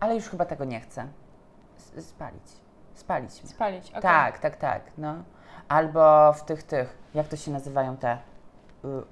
ale 0.00 0.14
już 0.14 0.28
chyba 0.28 0.44
tego 0.44 0.64
nie 0.64 0.80
chcę. 0.80 1.06
S- 1.96 2.06
Spalić. 2.06 2.42
Spalić 2.94 3.42
mnie. 3.42 3.52
Spalić, 3.52 3.90
okej. 3.90 4.02
Tak, 4.02 4.38
tak, 4.38 4.56
tak, 4.56 4.82
no. 4.98 5.14
Albo 5.68 6.32
w 6.32 6.42
tych, 6.44 6.62
tych, 6.62 6.98
jak 7.14 7.28
to 7.28 7.36
się 7.36 7.50
nazywają 7.50 7.96
te 7.96 8.18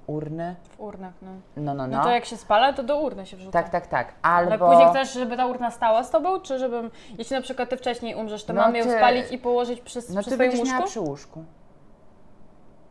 urny? 0.07 0.55
W 0.69 0.79
urnach, 0.79 1.13
no. 1.21 1.31
No, 1.57 1.73
no, 1.73 1.87
No. 1.87 1.97
no. 1.97 2.03
to 2.03 2.09
jak 2.09 2.25
się 2.25 2.37
spala, 2.37 2.73
to 2.73 2.83
do 2.83 2.99
urny 3.01 3.25
się 3.25 3.37
wrzuca. 3.37 3.51
Tak, 3.51 3.69
tak, 3.69 3.87
tak. 3.87 4.13
Ale 4.21 4.51
Albo... 4.51 4.69
później 4.69 4.87
chcesz, 4.89 5.13
żeby 5.13 5.37
ta 5.37 5.45
urna 5.45 5.71
stała 5.71 6.03
z 6.03 6.09
tobą, 6.11 6.39
czy 6.39 6.59
żebym, 6.59 6.91
jeśli 7.17 7.35
na 7.35 7.41
przykład 7.41 7.69
ty 7.69 7.77
wcześniej 7.77 8.15
umrzesz, 8.15 8.43
to 8.43 8.53
No 8.53 8.61
mam 8.61 8.75
ją 8.75 8.83
ty- 8.83 8.97
spalić 8.97 9.31
i 9.31 9.37
położyć 9.37 9.81
przy, 9.81 9.99
No 10.09 10.21
przy 10.21 10.29
ty 10.29 10.35
swoim 10.35 10.59
łóżku? 10.59 10.83
przy 10.83 10.99
łóżku. 10.99 11.43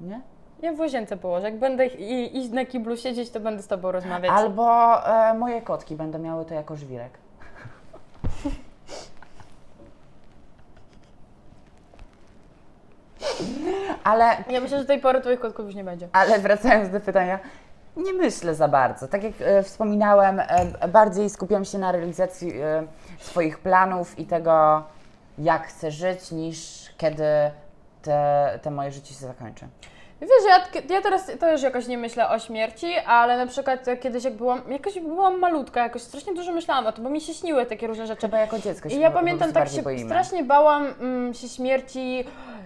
Nie? 0.00 0.20
Ja 0.62 0.72
w 0.72 0.78
łazience 0.80 1.16
położę. 1.16 1.44
Jak 1.50 1.58
będę 1.58 1.86
i, 1.86 2.38
iść 2.38 2.50
na 2.50 2.64
kiblu 2.64 2.96
siedzieć, 2.96 3.30
to 3.30 3.40
będę 3.40 3.62
z 3.62 3.66
tobą 3.68 3.92
rozmawiać. 3.92 4.32
Albo 4.34 4.96
e, 5.06 5.34
moje 5.34 5.62
kotki 5.62 5.96
będą 5.96 6.18
miały 6.18 6.44
to 6.44 6.54
jako 6.54 6.76
żwirek. 6.76 7.18
Ale 14.04 14.24
Ja 14.50 14.60
myślę, 14.60 14.78
że 14.78 14.84
do 14.84 14.88
tej 14.88 15.00
pory 15.00 15.20
twoich 15.20 15.40
kotków 15.40 15.66
już 15.66 15.74
nie 15.74 15.84
będzie. 15.84 16.08
Ale 16.12 16.38
wracając 16.38 16.90
do 16.90 17.00
pytania, 17.00 17.38
nie 17.96 18.12
myślę 18.12 18.54
za 18.54 18.68
bardzo. 18.68 19.08
Tak 19.08 19.22
jak 19.22 19.32
e, 19.40 19.62
wspominałem, 19.62 20.40
e, 20.40 20.88
bardziej 20.88 21.30
skupiam 21.30 21.64
się 21.64 21.78
na 21.78 21.92
realizacji 21.92 22.52
e, 22.60 22.82
swoich 23.18 23.58
planów 23.58 24.18
i 24.18 24.26
tego, 24.26 24.82
jak 25.38 25.66
chcę 25.66 25.90
żyć, 25.90 26.30
niż 26.30 26.90
kiedy 26.98 27.24
te, 28.02 28.58
te 28.62 28.70
moje 28.70 28.90
życie 28.92 29.14
się 29.14 29.26
zakończy. 29.26 29.66
Wiesz, 30.20 30.30
ja, 30.48 30.82
ja 30.96 31.02
teraz 31.02 31.26
też 31.40 31.62
jakoś 31.62 31.86
nie 31.86 31.98
myślę 31.98 32.28
o 32.28 32.38
śmierci, 32.38 32.94
ale 33.06 33.36
na 33.36 33.46
przykład 33.46 33.80
kiedyś 34.00 34.24
jak 34.24 34.34
byłam, 34.34 34.62
jakoś 34.72 35.00
byłam 35.00 35.38
malutka, 35.38 35.82
jakoś 35.82 36.02
strasznie 36.02 36.34
dużo 36.34 36.52
myślałam 36.52 36.86
o 36.86 36.92
tym, 36.92 37.04
bo 37.04 37.10
mi 37.10 37.20
się 37.20 37.34
śniły 37.34 37.66
takie 37.66 37.86
różne 37.86 38.06
rzeczy. 38.06 38.20
Chyba 38.20 38.38
jako 38.38 38.58
dziecko 38.58 38.88
się 38.88 38.96
I 38.96 39.00
ja 39.00 39.08
po- 39.08 39.12
po 39.12 39.18
pamiętam, 39.18 39.38
prostu 39.38 39.54
tak 39.54 39.62
bardziej 39.62 39.76
się 39.76 39.82
boimy. 39.82 40.04
strasznie 40.04 40.44
bałam 40.44 40.86
mm, 41.00 41.34
się 41.34 41.48
śmierci. 41.48 42.24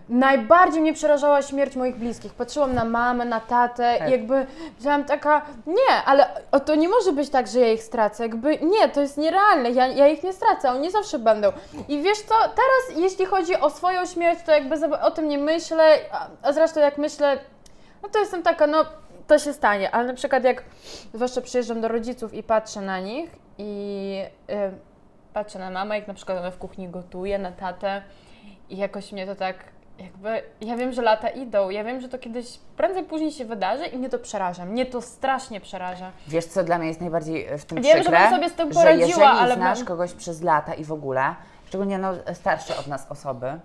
Najbardziej 0.08 0.80
mnie 0.80 0.92
przerażała 0.92 1.42
śmierć 1.42 1.76
moich 1.76 1.96
bliskich. 1.96 2.34
Patrzyłam 2.34 2.74
na 2.74 2.84
mamę, 2.84 3.24
na 3.24 3.40
tatę 3.40 3.96
Tak. 3.98 4.08
i 4.08 4.12
jakby 4.12 4.46
byłam 4.80 5.04
taka, 5.04 5.42
nie, 5.66 5.96
ale 6.06 6.26
o, 6.52 6.60
to 6.60 6.74
nie 6.74 6.88
może 6.88 7.12
być 7.12 7.30
tak, 7.30 7.46
że 7.46 7.60
ja 7.60 7.72
ich 7.72 7.82
stracę. 7.82 8.22
Jakby 8.22 8.58
nie, 8.58 8.88
to 8.88 9.00
jest 9.00 9.16
nierealne, 9.18 9.70
ja, 9.70 9.86
ja 9.86 10.08
ich 10.08 10.22
nie 10.22 10.32
stracę, 10.32 10.70
oni 10.70 10.90
zawsze 10.90 11.18
będą. 11.18 11.52
I 11.88 12.02
wiesz 12.02 12.18
co, 12.18 12.34
teraz 12.34 13.02
jeśli 13.02 13.26
chodzi 13.26 13.56
o 13.56 13.70
swoją 13.70 14.06
śmierć, 14.06 14.40
to 14.42 14.52
jakby 14.52 14.98
o 15.00 15.10
tym 15.10 15.28
nie 15.28 15.38
myślę, 15.38 15.98
a, 16.12 16.26
a 16.42 16.52
zresztą 16.52 16.80
jak 16.80 16.98
myślę, 16.98 17.38
no 18.02 18.08
to 18.08 18.18
jestem 18.18 18.42
taka, 18.42 18.66
no 18.66 18.84
to 19.26 19.38
się 19.38 19.52
stanie, 19.52 19.90
ale 19.94 20.06
na 20.06 20.14
przykład 20.14 20.44
jak 20.44 20.62
zwłaszcza 21.14 21.40
przyjeżdżam 21.40 21.80
do 21.80 21.88
rodziców 21.88 22.34
i 22.34 22.42
patrzę 22.42 22.80
na 22.80 23.00
nich 23.00 23.30
i 23.58 24.22
y, 24.50 24.54
patrzę 25.32 25.58
na 25.58 25.70
mamę, 25.70 25.98
jak 25.98 26.08
na 26.08 26.14
przykład 26.14 26.38
ona 26.38 26.50
w 26.50 26.58
kuchni 26.58 26.88
gotuje, 26.88 27.38
na 27.38 27.52
tatę 27.52 28.02
i 28.70 28.76
jakoś 28.76 29.12
mnie 29.12 29.26
to 29.26 29.34
tak 29.34 29.56
jakby, 29.98 30.42
ja 30.60 30.76
wiem, 30.76 30.92
że 30.92 31.02
lata 31.02 31.28
idą, 31.28 31.70
ja 31.70 31.84
wiem, 31.84 32.00
że 32.00 32.08
to 32.08 32.18
kiedyś 32.18 32.58
prędzej 32.76 33.04
później 33.04 33.32
się 33.32 33.44
wydarzy 33.44 33.86
i 33.86 33.98
mnie 33.98 34.08
to 34.08 34.18
przeraża, 34.18 34.64
mnie 34.64 34.86
to 34.86 35.02
strasznie 35.02 35.60
przeraża. 35.60 36.10
Wiesz, 36.28 36.44
co 36.44 36.64
dla 36.64 36.78
mnie 36.78 36.88
jest 36.88 37.00
najbardziej 37.00 37.46
e, 37.46 37.58
w 37.58 37.64
tym 37.64 37.82
Wiem, 37.82 37.96
że 37.96 38.00
przykre? 38.02 38.18
bym 38.20 38.30
sobie 38.30 38.50
z 38.50 38.54
tym 38.54 38.72
że 38.72 38.80
poradziła, 38.80 39.06
jeżeli 39.06 39.22
ale 39.22 39.54
znasz 39.54 39.84
kogoś 39.84 40.12
przez 40.12 40.42
lata 40.42 40.74
i 40.74 40.84
w 40.84 40.92
ogóle, 40.92 41.34
szczególnie 41.68 41.98
no, 41.98 42.12
starsze 42.34 42.76
od 42.76 42.86
nas 42.86 43.06
osoby, 43.10 43.60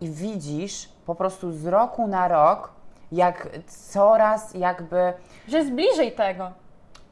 i 0.00 0.08
widzisz 0.10 0.88
po 1.06 1.14
prostu 1.14 1.52
z 1.52 1.66
roku 1.66 2.06
na 2.06 2.28
rok, 2.28 2.72
jak 3.12 3.48
coraz 3.92 4.54
jakby 4.54 5.12
Że 5.48 5.58
jest 5.58 5.70
bliżej 5.72 6.12
tego. 6.12 6.50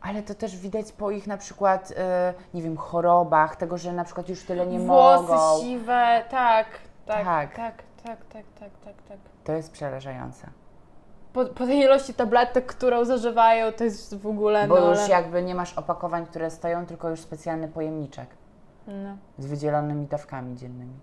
Ale 0.00 0.22
to 0.22 0.34
też 0.34 0.56
widać 0.56 0.92
po 0.92 1.10
ich 1.10 1.26
na 1.26 1.36
przykład, 1.36 1.92
e, 1.96 2.34
nie 2.54 2.62
wiem, 2.62 2.76
chorobach, 2.76 3.56
tego, 3.56 3.78
że 3.78 3.92
na 3.92 4.04
przykład 4.04 4.28
już 4.28 4.44
tyle 4.44 4.66
nie 4.66 4.78
Włosy 4.78 5.22
mogą. 5.32 5.60
siwe, 5.62 6.22
tak, 6.30 6.66
tak, 7.06 7.24
Tak. 7.24 7.54
tak, 7.56 7.74
tak, 8.02 8.24
tak, 8.24 8.44
tak, 8.60 8.70
tak, 8.84 9.02
tak. 9.08 9.18
To 9.44 9.52
jest 9.52 9.72
przerażające. 9.72 10.46
Po, 11.32 11.44
po 11.44 11.66
tej 11.66 11.78
ilości 11.78 12.14
tabletek, 12.14 12.66
którą 12.66 13.04
zażywają, 13.04 13.72
to 13.72 13.84
jest 13.84 14.16
w 14.16 14.26
ogóle, 14.26 14.68
Bo 14.68 14.80
no, 14.80 14.90
już 14.90 14.98
ale... 14.98 15.08
jakby 15.08 15.42
nie 15.42 15.54
masz 15.54 15.74
opakowań, 15.78 16.26
które 16.26 16.50
stoją, 16.50 16.86
tylko 16.86 17.10
już 17.10 17.20
specjalny 17.20 17.68
pojemniczek 17.68 18.28
no. 18.86 19.16
z 19.38 19.46
wydzielonymi 19.46 20.06
dawkami 20.06 20.56
dziennymi. 20.56 20.94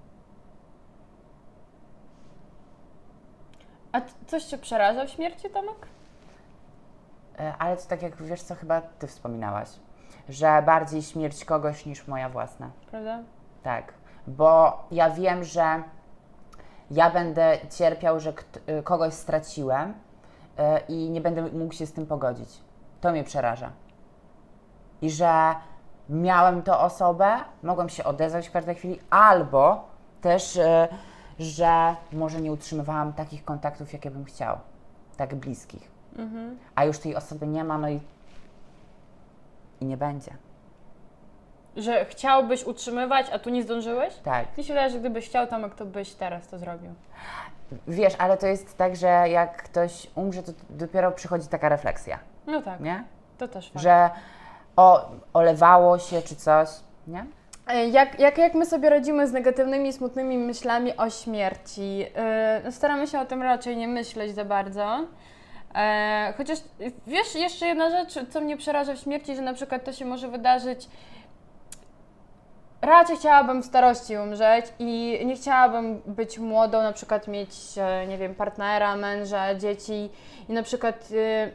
A 3.92 4.02
coś 4.28 4.44
Cię 4.44 4.58
przeraża 4.58 5.06
w 5.06 5.10
śmierci, 5.10 5.50
Tomek? 5.50 5.88
E, 7.40 7.54
Ale 7.60 7.78
to 7.78 7.84
tak 7.88 8.02
jak 8.02 8.22
wiesz, 8.22 8.42
co 8.42 8.56
chyba 8.56 8.82
Ty 8.82 9.08
wspominałaś, 9.08 9.70
że 10.30 10.64
bardziej 10.66 11.02
śmierć 11.02 11.46
kogoś 11.46 11.86
niż 11.86 12.08
moja 12.08 12.30
własna. 12.30 12.70
Prawda? 12.92 13.20
Tak, 13.64 13.94
bo 14.28 14.84
ja 14.92 15.10
wiem, 15.10 15.44
że 15.44 15.84
ja 16.91 17.10
będę 17.10 17.58
cierpiał, 17.78 18.19
że 18.19 18.34
y, 18.80 18.84
kogoś 18.84 19.13
straciłem 19.13 19.89
y, 19.89 19.93
i 20.88 21.10
nie 21.10 21.21
będę 21.21 21.41
mógł 21.41 21.73
się 21.73 21.86
z 21.86 21.93
tym 21.93 22.06
pogodzić. 22.06 22.49
To 23.02 23.12
mnie 23.12 23.23
przeraża. 23.23 23.71
I 25.02 25.10
że 25.10 25.56
miałem 26.10 26.62
tę 26.62 26.78
osobę, 26.78 27.38
mogłem 27.63 27.89
się 27.89 28.04
odezwać 28.04 28.47
w 28.47 28.52
każdej 28.52 28.75
chwili, 28.75 28.99
albo 29.10 29.88
też, 30.21 30.56
y, 30.56 30.88
że 31.39 31.95
może 32.13 32.41
nie 32.41 32.52
utrzymywałam 32.52 33.13
takich 33.13 33.45
kontaktów, 33.45 33.93
jakie 33.93 34.12
bym 34.12 34.25
chciał, 34.25 34.58
tak 35.17 35.36
bliskich. 35.36 35.91
A 36.75 36.86
już 36.86 36.99
tej 36.99 37.15
osoby 37.15 37.47
nie 37.47 37.63
ma, 37.63 37.78
no 37.78 37.89
i, 37.89 37.99
i 39.80 39.86
nie 39.86 39.97
będzie. 39.97 40.32
Że 41.80 42.06
chciałbyś 42.06 42.63
utrzymywać, 42.63 43.26
a 43.34 43.39
tu 43.39 43.50
nie 43.50 43.63
zdążyłeś? 43.63 44.13
Tak. 44.15 44.58
Mi 44.58 44.63
się 44.63 44.74
wydaje, 44.74 44.89
że 44.89 45.00
gdybyś 45.00 45.26
chciał, 45.30 45.48
Tomek, 45.48 45.76
to 45.76 45.86
byś 45.86 46.13
teraz 46.13 46.48
to 46.48 46.58
zrobił. 46.60 46.92
Wiesz, 47.88 48.13
ale 48.18 48.38
to 48.38 48.48
jest 48.48 48.78
tak, 48.78 48.96
że 48.96 49.08
jak 49.30 49.63
ktoś 49.63 50.08
umrze, 50.15 50.44
to 50.44 50.52
dopiero 50.70 51.12
przychodzi 51.12 51.48
taka 51.48 51.70
refleksja, 51.70 52.20
No 52.48 52.62
tak, 52.62 52.80
nie? 52.80 53.04
to 53.38 53.48
też 53.48 53.72
fakt. 53.72 53.84
Że 53.84 54.10
o, 54.76 55.10
olewało 55.34 56.00
się 56.00 56.22
czy 56.22 56.36
coś, 56.36 56.70
nie? 57.08 57.26
E, 57.68 57.88
Jak, 57.88 58.20
jak, 58.20 58.38
jak 58.38 58.54
my 58.54 58.65
sobie 58.65 58.89
radzimy 58.89 59.28
z 59.28 59.32
negatywnymi, 59.32 59.94
smutnymi 59.94 60.38
myślami 60.38 60.98
o 60.98 61.10
śmierci? 61.10 61.98
Yy, 62.00 62.08
no 62.63 62.72
staramy 62.72 63.08
się 63.08 63.20
o 63.20 63.26
tym 63.26 63.42
raczej 63.44 63.78
nie 63.78 63.88
myśleć 63.88 64.36
za 64.36 64.46
bardzo. 64.46 65.00
E, 65.76 66.34
chociaż 66.38 66.60
wiesz, 67.08 67.36
jeszcze 67.36 67.68
jedna 67.68 67.89
rzecz, 67.89 68.30
co 68.30 68.42
mnie 68.42 68.58
przeraża 68.58 68.94
w 68.94 68.98
śmierci, 68.98 69.36
że 69.36 69.42
na 69.42 69.54
przykład 69.54 69.84
to 69.84 69.94
się 69.94 70.06
może 70.06 70.28
wydarzyć. 70.28 70.89
Raczej 72.82 73.18
chciałabym 73.18 73.62
w 73.62 73.65
starości 73.65 74.18
umrzeć 74.18 74.65
i 74.80 75.22
nie 75.26 75.36
chciałabym 75.36 76.02
być 76.06 76.39
młodą, 76.39 76.82
na 76.82 76.94
przykład 76.94 77.28
mieć, 77.28 77.50
e, 77.78 78.08
nie 78.08 78.18
wiem, 78.18 78.36
partnera, 78.36 78.96
męża, 78.96 79.56
dzieci 79.56 80.10
i 80.50 80.54
na 80.54 80.63
przykład 80.63 81.10
e, 81.12 81.52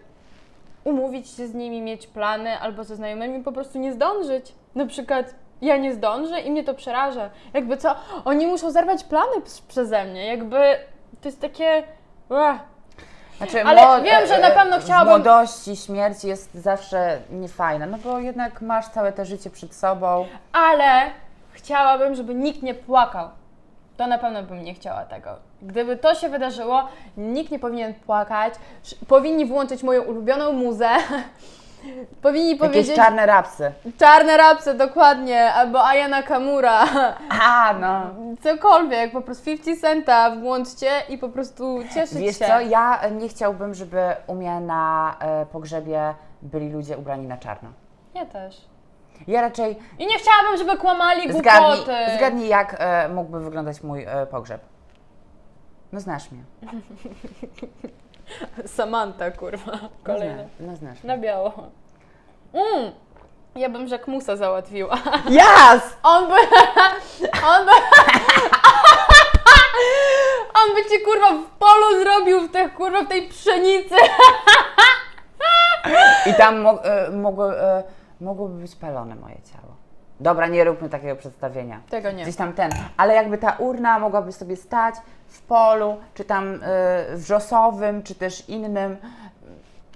umówić 0.85 1.31
się 1.31 1.47
z 1.47 1.55
nimi, 1.55 1.83
mieć 1.83 2.07
plany 2.07 2.59
albo 2.59 2.85
ze 2.85 2.97
znajomymi 2.97 3.45
po 3.45 3.53
prostu 3.53 3.79
nie 3.79 3.93
zdążyć. 3.93 4.55
Na 4.75 4.87
przykład 4.87 5.35
ja 5.63 5.77
nie 5.77 5.95
zdążę 5.95 6.41
i 6.41 6.51
mnie 6.51 6.65
to 6.65 6.75
przeraża. 6.75 7.31
Jakby 7.55 7.77
co, 7.77 7.95
oni 8.25 8.47
muszą 8.47 8.71
zerwać 8.71 9.05
plany 9.05 9.43
przeze 9.69 10.05
mnie, 10.05 10.27
jakby 10.27 10.57
to 11.21 11.29
jest 11.29 11.41
takie... 11.41 11.83
Ua. 12.29 12.74
Znaczy, 13.39 13.65
Ale 13.65 14.03
wiem, 14.03 14.27
że 14.27 14.39
na 14.41 14.49
e, 14.49 14.55
pewno 14.55 14.81
W 14.81 14.85
chciałabym- 14.85 15.09
młodości 15.09 15.77
śmierć 15.77 16.25
jest 16.25 16.55
zawsze 16.55 17.19
niefajna, 17.31 17.87
no 17.87 17.99
bo 18.05 18.19
jednak 18.19 18.61
masz 18.63 18.89
całe 18.89 19.13
te 19.13 19.25
życie 19.25 19.51
przed 19.51 19.75
sobą. 19.75 20.27
Ale 20.53 21.03
chciałabym, 21.53 22.15
żeby 22.15 22.35
nikt 22.35 22.63
nie 22.63 22.75
płakał. 22.75 23.29
To 23.97 24.07
na 24.07 24.19
pewno 24.19 24.43
bym 24.43 24.65
nie 24.65 24.75
chciała 24.75 25.05
tego. 25.05 25.31
Gdyby 25.63 25.97
to 25.97 26.15
się 26.15 26.29
wydarzyło, 26.29 26.89
nikt 27.17 27.51
nie 27.51 27.59
powinien 27.59 27.95
płakać. 27.95 28.55
Sz- 28.83 29.05
Powinni 29.09 29.47
włączyć 29.47 29.83
moją 29.83 30.03
ulubioną 30.03 30.53
muzę. 30.53 30.89
Powinni 32.23 32.51
Jakieś 32.51 32.61
powiedzieć 32.69 32.97
czarne 32.97 33.27
rapsy. 33.27 33.73
czarne 33.99 34.37
rapsy, 34.37 34.75
dokładnie, 34.75 35.53
albo 35.53 35.85
Ayana 35.87 36.23
Kamura. 36.23 36.85
A, 37.43 37.75
no. 37.81 38.03
Cokolwiek, 38.43 39.13
po 39.13 39.21
prostu 39.21 39.45
50 39.45 39.81
centa 39.81 40.37
włączcie 40.37 40.89
i 41.09 41.19
po 41.19 41.29
prostu 41.29 41.79
cieszyć 41.95 42.19
Wiesz 42.19 42.39
się. 42.39 42.47
co, 42.47 42.61
ja 42.61 43.01
nie 43.21 43.29
chciałbym, 43.29 43.75
żeby 43.75 44.01
u 44.27 44.35
mnie 44.35 44.61
na 44.61 45.17
e, 45.21 45.47
pogrzebie 45.47 46.15
byli 46.43 46.71
ludzie 46.71 46.99
ubrani 46.99 47.27
na 47.27 47.37
czarno. 47.37 47.69
Ja 48.15 48.27
też. 48.27 48.61
Ja 49.27 49.41
raczej 49.41 49.79
I 49.99 50.07
nie 50.07 50.19
chciałabym, 50.19 50.57
żeby 50.59 50.77
kłamali 50.77 51.33
Zgadnij, 51.33 51.77
głupoty. 51.77 51.93
zgadnij 52.17 52.49
jak 52.49 52.77
e, 52.79 53.09
mógłby 53.09 53.41
wyglądać 53.41 53.83
mój 53.83 54.05
e, 54.05 54.27
pogrzeb. 54.27 54.61
No 55.93 56.01
znasz 56.01 56.31
mnie. 56.33 56.43
Samanta, 58.77 59.31
kurwa, 59.31 59.73
No, 59.73 59.89
kolejna. 60.05 60.35
zna, 60.59 60.67
no 60.67 60.77
znasz 60.77 61.03
Na 61.05 61.19
biało. 61.19 61.53
Mm. 62.55 62.93
Ja 63.55 63.69
bym 63.69 63.89
Jacquemusa 63.89 64.37
załatwiła. 64.37 64.95
Yes! 65.31 65.97
On 66.03 66.27
by... 66.29 66.35
On 67.53 67.67
by... 67.67 67.73
On 70.55 70.75
by 70.75 70.85
ci 70.91 71.05
kurwa 71.05 71.33
w 71.33 71.59
polu 71.59 72.01
zrobił 72.03 72.41
w 72.41 72.53
tych 72.53 72.75
kurwa 72.75 73.03
w 73.03 73.09
tej 73.09 73.29
pszenicy. 73.29 73.95
I 76.27 76.35
tam 76.35 76.61
mo, 76.61 76.85
e, 76.85 77.11
mogło, 77.11 77.61
e, 77.61 77.83
mogłoby 78.21 78.63
być 78.63 78.77
palone 78.77 79.15
moje 79.15 79.35
ciało. 79.53 79.75
Dobra, 80.21 80.47
nie 80.47 80.65
róbmy 80.65 80.89
takiego 80.89 81.17
przedstawienia. 81.17 81.81
Tego 81.91 82.11
nie. 82.11 82.23
Gdzieś 82.23 82.37
tam 82.37 82.53
ten. 82.53 82.71
Ale 82.97 83.15
jakby 83.15 83.39
ta 83.39 83.53
urna 83.59 83.99
mogłaby 83.99 84.33
sobie 84.33 84.57
stać 84.57 84.95
w 85.27 85.43
polu, 85.43 85.97
czy 86.15 86.25
tam 86.25 86.61
e, 86.63 87.17
wrzosowym, 87.17 88.03
czy 88.03 88.15
też 88.15 88.49
innym. 88.49 88.97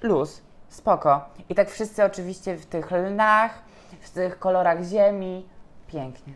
Luz, 0.03 0.43
spoko. 0.69 1.25
I 1.49 1.55
tak 1.55 1.71
wszyscy 1.71 2.05
oczywiście 2.05 2.57
w 2.57 2.67
tych 2.67 2.91
lnach, 2.91 3.63
w 4.01 4.11
tych 4.11 4.39
kolorach 4.39 4.83
ziemi. 4.85 5.49
Pięknie. 5.87 6.33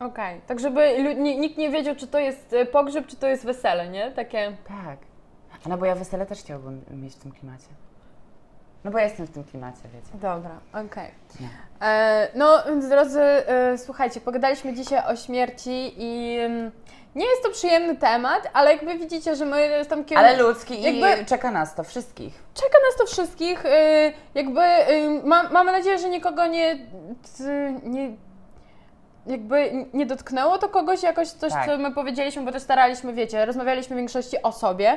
Okej, 0.00 0.40
tak 0.46 0.60
żeby 0.60 0.98
lu- 0.98 1.22
ni- 1.22 1.38
nikt 1.38 1.58
nie 1.58 1.70
wiedział, 1.70 1.94
czy 1.96 2.06
to 2.06 2.18
jest 2.18 2.52
e, 2.52 2.66
pogrzeb, 2.66 3.06
czy 3.06 3.16
to 3.16 3.26
jest 3.28 3.44
wesele, 3.44 3.88
nie? 3.88 4.10
Takie... 4.10 4.56
Tak. 4.68 4.98
A 5.66 5.68
no 5.68 5.78
bo 5.78 5.86
ja 5.86 5.94
wesele 5.94 6.26
też 6.26 6.38
chciałabym 6.40 6.84
mieć 6.90 7.14
w 7.14 7.18
tym 7.18 7.32
klimacie. 7.32 7.66
No 8.84 8.90
bo 8.90 8.98
ja 8.98 9.04
jestem 9.04 9.26
w 9.26 9.30
tym 9.30 9.44
klimacie, 9.44 9.80
wiecie. 9.94 10.08
Dobra, 10.14 10.50
okej. 10.72 11.10
Nie. 11.40 11.48
E, 11.88 12.28
No, 12.34 12.62
więc 12.68 12.88
drodzy, 12.88 13.20
e, 13.20 13.78
słuchajcie, 13.78 14.20
pogadaliśmy 14.20 14.72
dzisiaj 14.74 15.02
o 15.12 15.16
śmierci 15.16 15.94
i 15.96 16.38
mm, 16.38 16.70
nie 17.14 17.26
jest 17.26 17.42
to 17.42 17.50
przyjemny 17.50 17.96
temat, 17.96 18.48
ale 18.52 18.72
jakby 18.72 18.98
widzicie, 18.98 19.36
że 19.36 19.44
my 19.46 19.84
z 19.84 19.88
Tomkiem... 19.88 20.18
Ale 20.18 20.36
ludzki 20.36 20.80
i 20.88 21.00
Jakby- 21.00 21.24
czeka 21.24 21.50
nas 21.50 21.74
to 21.74 21.84
wszystkich. 21.84 22.42
Czeka 22.54 22.78
nas 22.88 22.96
to 22.98 23.06
wszystkich. 23.06 23.64
y, 23.66 24.12
Jakby 24.34 24.60
y, 24.90 25.20
ma, 25.24 25.42
mamy 25.42 25.72
nadzieję, 25.72 25.98
że 25.98 26.08
nikogo 26.08 26.46
nie, 26.46 26.76
t- 27.38 27.74
nie. 27.82 28.10
Jakby 29.26 29.72
nie 29.94 30.06
dotknęło 30.06 30.58
to 30.58 30.68
kogoś 30.68 31.02
jakoś 31.02 31.28
coś, 31.28 31.52
Tak. 31.52 31.66
co 31.66 31.78
my 31.78 31.92
powiedzieliśmy, 31.94 32.42
bo 32.42 32.52
też 32.52 32.62
staraliśmy, 32.62 33.12
wiecie, 33.12 33.46
rozmawialiśmy 33.46 33.96
w 33.96 33.98
większości 33.98 34.42
o 34.42 34.52
sobie. 34.52 34.96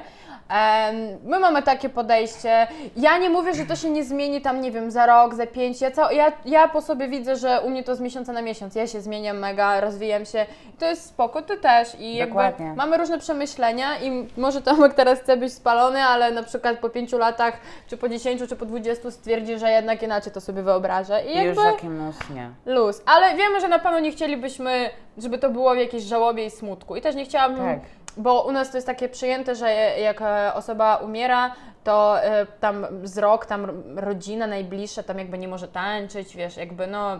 Em, 0.49 0.95
my 1.23 1.39
mamy 1.39 1.63
takie 1.63 1.89
podejście. 1.89 2.67
Ja 2.97 3.17
nie 3.17 3.29
mówię, 3.29 3.53
że 3.53 3.65
to 3.65 3.75
się 3.75 3.89
nie 3.89 4.03
zmieni 4.03 4.41
tam, 4.41 4.61
nie 4.61 4.71
wiem, 4.71 4.91
za 4.91 5.05
rok, 5.05 5.35
za 5.35 5.47
pięć. 5.47 5.81
Ja, 5.81 5.91
cał, 5.91 6.11
ja, 6.11 6.31
ja 6.45 6.67
po 6.67 6.81
sobie 6.81 7.07
widzę, 7.07 7.35
że 7.35 7.61
u 7.61 7.69
mnie 7.69 7.83
to 7.83 7.95
z 7.95 7.99
miesiąca 7.99 8.33
na 8.33 8.41
miesiąc. 8.41 8.75
Ja 8.75 8.87
się 8.87 9.01
zmieniam 9.01 9.37
mega, 9.39 9.79
rozwijam 9.81 10.25
się. 10.25 10.45
I 10.69 10.77
to 10.77 10.85
jest 10.85 11.05
spoko, 11.05 11.41
ty 11.41 11.57
też. 11.57 11.95
I 11.99 12.15
jakby 12.15 12.33
Dokładnie. 12.35 12.73
mamy 12.75 12.97
różne 12.97 13.19
przemyślenia 13.19 13.97
i 13.99 14.27
może 14.37 14.61
Tomek 14.61 14.93
teraz 14.93 15.19
chce 15.19 15.37
być 15.37 15.53
spalony, 15.53 16.03
ale 16.03 16.31
na 16.31 16.43
przykład 16.43 16.79
po 16.79 16.89
pięciu 16.89 17.17
latach, 17.17 17.53
czy 17.87 17.97
po 17.97 18.09
dziesięciu, 18.09 18.47
czy 18.47 18.55
po 18.55 18.65
dwudziestu 18.65 19.11
stwierdzi, 19.11 19.59
że 19.59 19.71
jednak 19.71 20.03
inaczej 20.03 20.31
to 20.33 20.41
sobie 20.41 20.61
wyobraża. 20.61 21.19
I 21.19 21.31
I 21.31 21.35
jakby... 21.35 21.49
już 21.61 21.63
Jakimus 21.65 22.15
nie. 22.29 22.49
Luz, 22.65 23.01
ale 23.05 23.35
wiemy, 23.35 23.61
że 23.61 23.67
na 23.67 23.79
pewno 23.79 23.99
nie 23.99 24.11
chcielibyśmy, 24.15 24.89
żeby 25.17 25.37
to 25.37 25.49
było 25.49 25.73
w 25.73 25.77
jakiejś 25.77 26.03
żałobie 26.03 26.45
i 26.45 26.51
smutku. 26.51 26.95
I 26.95 27.01
też 27.01 27.15
nie 27.15 27.25
chciałabym, 27.25 27.65
Tak. 27.65 27.79
bo 28.17 28.43
u 28.43 28.51
nas 28.51 28.71
to 28.71 28.77
jest 28.77 28.87
takie 28.87 29.09
przyjęte, 29.09 29.55
że 29.55 29.71
jak 29.99 30.21
e, 30.21 30.53
osoba 30.53 30.95
umiera, 30.95 31.51
to 31.83 32.23
e, 32.23 32.45
tam 32.45 32.85
z 33.03 33.17
rok, 33.17 33.45
tam 33.45 33.83
rodzina 33.95 34.47
najbliższa 34.47 35.03
tam 35.03 35.19
jakby 35.19 35.37
nie 35.37 35.47
może 35.47 35.67
tańczyć, 35.67 36.35
wiesz, 36.35 36.57
jakby 36.57 36.87
no, 36.87 37.19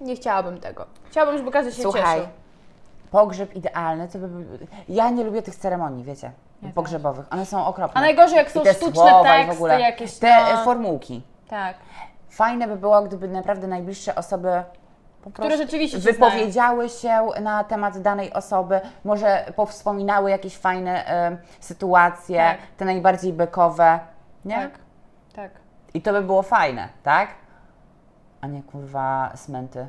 nie 0.00 0.16
chciałabym 0.16 0.60
tego. 0.60 0.86
Chciałabym, 1.10 1.38
żeby 1.38 1.50
każdy 1.50 1.72
się 1.72 1.82
Słuchaj, 1.82 2.02
cieszył. 2.02 2.32
pogrzeb 3.10 3.54
idealny, 3.54 4.08
to 4.08 4.18
by... 4.18 4.28
Ja 4.88 5.10
nie 5.10 5.24
lubię 5.24 5.42
tych 5.42 5.54
ceremonii, 5.54 6.04
wiecie, 6.04 6.32
Ja 6.62 6.68
pogrzebowych. 6.74 7.26
One 7.30 7.46
są 7.46 7.66
okropne. 7.66 7.98
A 7.98 8.00
najgorzej 8.00 8.36
jak 8.36 8.48
I 8.48 8.50
są 8.50 8.62
te 8.62 8.74
sztuczne 8.74 9.10
słowa 9.10 9.38
i 9.38 9.40
teksty 9.40 9.54
w 9.54 9.56
ogóle, 9.56 9.80
jakieś, 9.80 10.18
te 10.18 10.54
no. 10.54 10.64
formułki. 10.64 11.22
Tak. 11.48 11.76
Fajne 12.30 12.68
by 12.68 12.76
było, 12.76 13.02
gdyby 13.02 13.28
naprawdę 13.28 13.66
najbliższe 13.66 14.14
osoby 14.14 14.62
po 15.24 15.30
Które 15.30 15.56
rzeczywiście 15.56 16.00
się 16.00 16.12
wypowiedziały 16.12 16.88
się 16.88 17.26
na 17.40 17.64
temat 17.64 17.98
danej 17.98 18.32
osoby, 18.32 18.80
może 19.04 19.44
powspominały 19.56 20.30
jakieś 20.30 20.56
fajne 20.56 21.06
e, 21.08 21.36
sytuacje, 21.60 22.36
Tak. 22.38 22.58
te 22.76 22.84
najbardziej 22.84 23.32
bekowe, 23.32 23.98
nie? 24.44 24.54
Tak, 24.54 24.70
tak. 25.34 25.50
I 25.94 26.02
to 26.02 26.12
by 26.12 26.22
było 26.22 26.42
fajne, 26.42 26.88
tak? 27.02 27.28
A 28.40 28.46
nie 28.46 28.62
kurwa 28.62 29.32
smęty, 29.34 29.86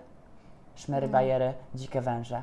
szmery, 0.76 1.06
Mm. 1.06 1.12
bajery, 1.12 1.54
dzikie 1.76 2.02
węże. 2.02 2.42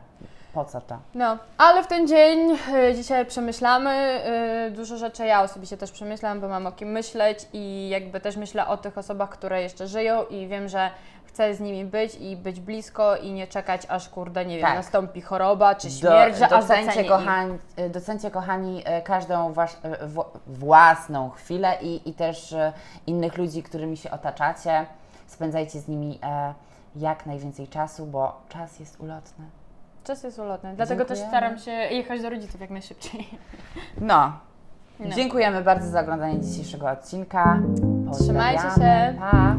Po 0.54 0.64
co 0.64 0.80
to? 0.80 0.98
No, 1.14 1.38
ale 1.58 1.82
w 1.82 1.86
ten 1.86 2.08
dzień 2.08 2.50
y, 2.90 2.94
dzisiaj 2.94 3.26
przemyślamy 3.26 4.20
y, 4.68 4.70
dużo 4.70 4.96
rzeczy. 4.96 5.26
Ja 5.26 5.42
osobiście 5.42 5.76
też 5.76 5.92
przemyślam, 5.92 6.40
bo 6.40 6.48
mam 6.48 6.66
o 6.66 6.72
kim 6.72 6.88
myśleć 6.88 7.46
i 7.52 7.88
jakby 7.88 8.20
też 8.20 8.36
myślę 8.36 8.66
o 8.66 8.76
tych 8.76 8.98
osobach, 8.98 9.28
które 9.30 9.62
jeszcze 9.62 9.86
żyją 9.86 10.24
i 10.24 10.46
wiem, 10.48 10.68
że 10.68 10.90
chcę 11.38 11.54
z 11.54 11.60
nimi 11.60 11.84
być 11.84 12.14
i 12.14 12.36
być 12.36 12.60
blisko 12.60 13.16
i 13.16 13.32
nie 13.32 13.46
czekać, 13.46 13.86
aż 13.88 14.08
kurde, 14.08 14.46
nie 14.46 14.56
wiem, 14.56 14.66
Tak. 14.66 14.74
nastąpi 14.74 15.20
choroba 15.20 15.74
czy 15.74 15.90
śmierć, 15.90 16.38
że 16.38 16.44
aż 16.44 16.50
docencie, 16.50 17.02
ich. 17.02 17.08
kochani, 17.08 17.58
e, 17.76 17.90
docencie, 17.90 18.30
kochani, 18.30 18.82
e, 18.84 19.02
każdą 19.02 19.52
wasz, 19.52 19.76
e, 19.82 20.06
w, 20.06 20.24
własną 20.46 21.30
chwilę 21.30 21.78
i, 21.82 22.10
i 22.10 22.14
też 22.14 22.54
innych 23.06 23.38
ludzi, 23.38 23.62
którymi 23.62 23.96
się 23.96 24.10
otaczacie. 24.10 24.86
Spędzajcie 25.26 25.80
z 25.80 25.88
nimi 25.88 26.18
e, 26.22 26.54
jak 26.96 27.26
najwięcej 27.26 27.68
czasu, 27.68 28.06
bo 28.06 28.40
czas 28.48 28.80
jest 28.80 29.00
ulotny. 29.00 29.44
Czas 30.04 30.22
jest 30.22 30.38
ulotny, 30.38 30.74
dlatego 30.76 31.04
też 31.04 31.18
Dziękujemy. 31.18 31.58
staram 31.58 31.58
się 31.88 31.94
jechać 31.94 32.22
do 32.22 32.30
rodziców 32.30 32.60
jak 32.60 32.70
najszybciej. 32.70 33.28
No. 34.00 34.32
No. 35.00 35.14
Dziękujemy 35.16 35.62
bardzo 35.62 35.88
za 35.88 36.00
oglądanie 36.00 36.40
dzisiejszego 36.40 36.90
odcinka. 36.90 37.58
Trzymajcie 38.12 38.62
się. 38.62 39.14
Pa. 39.20 39.56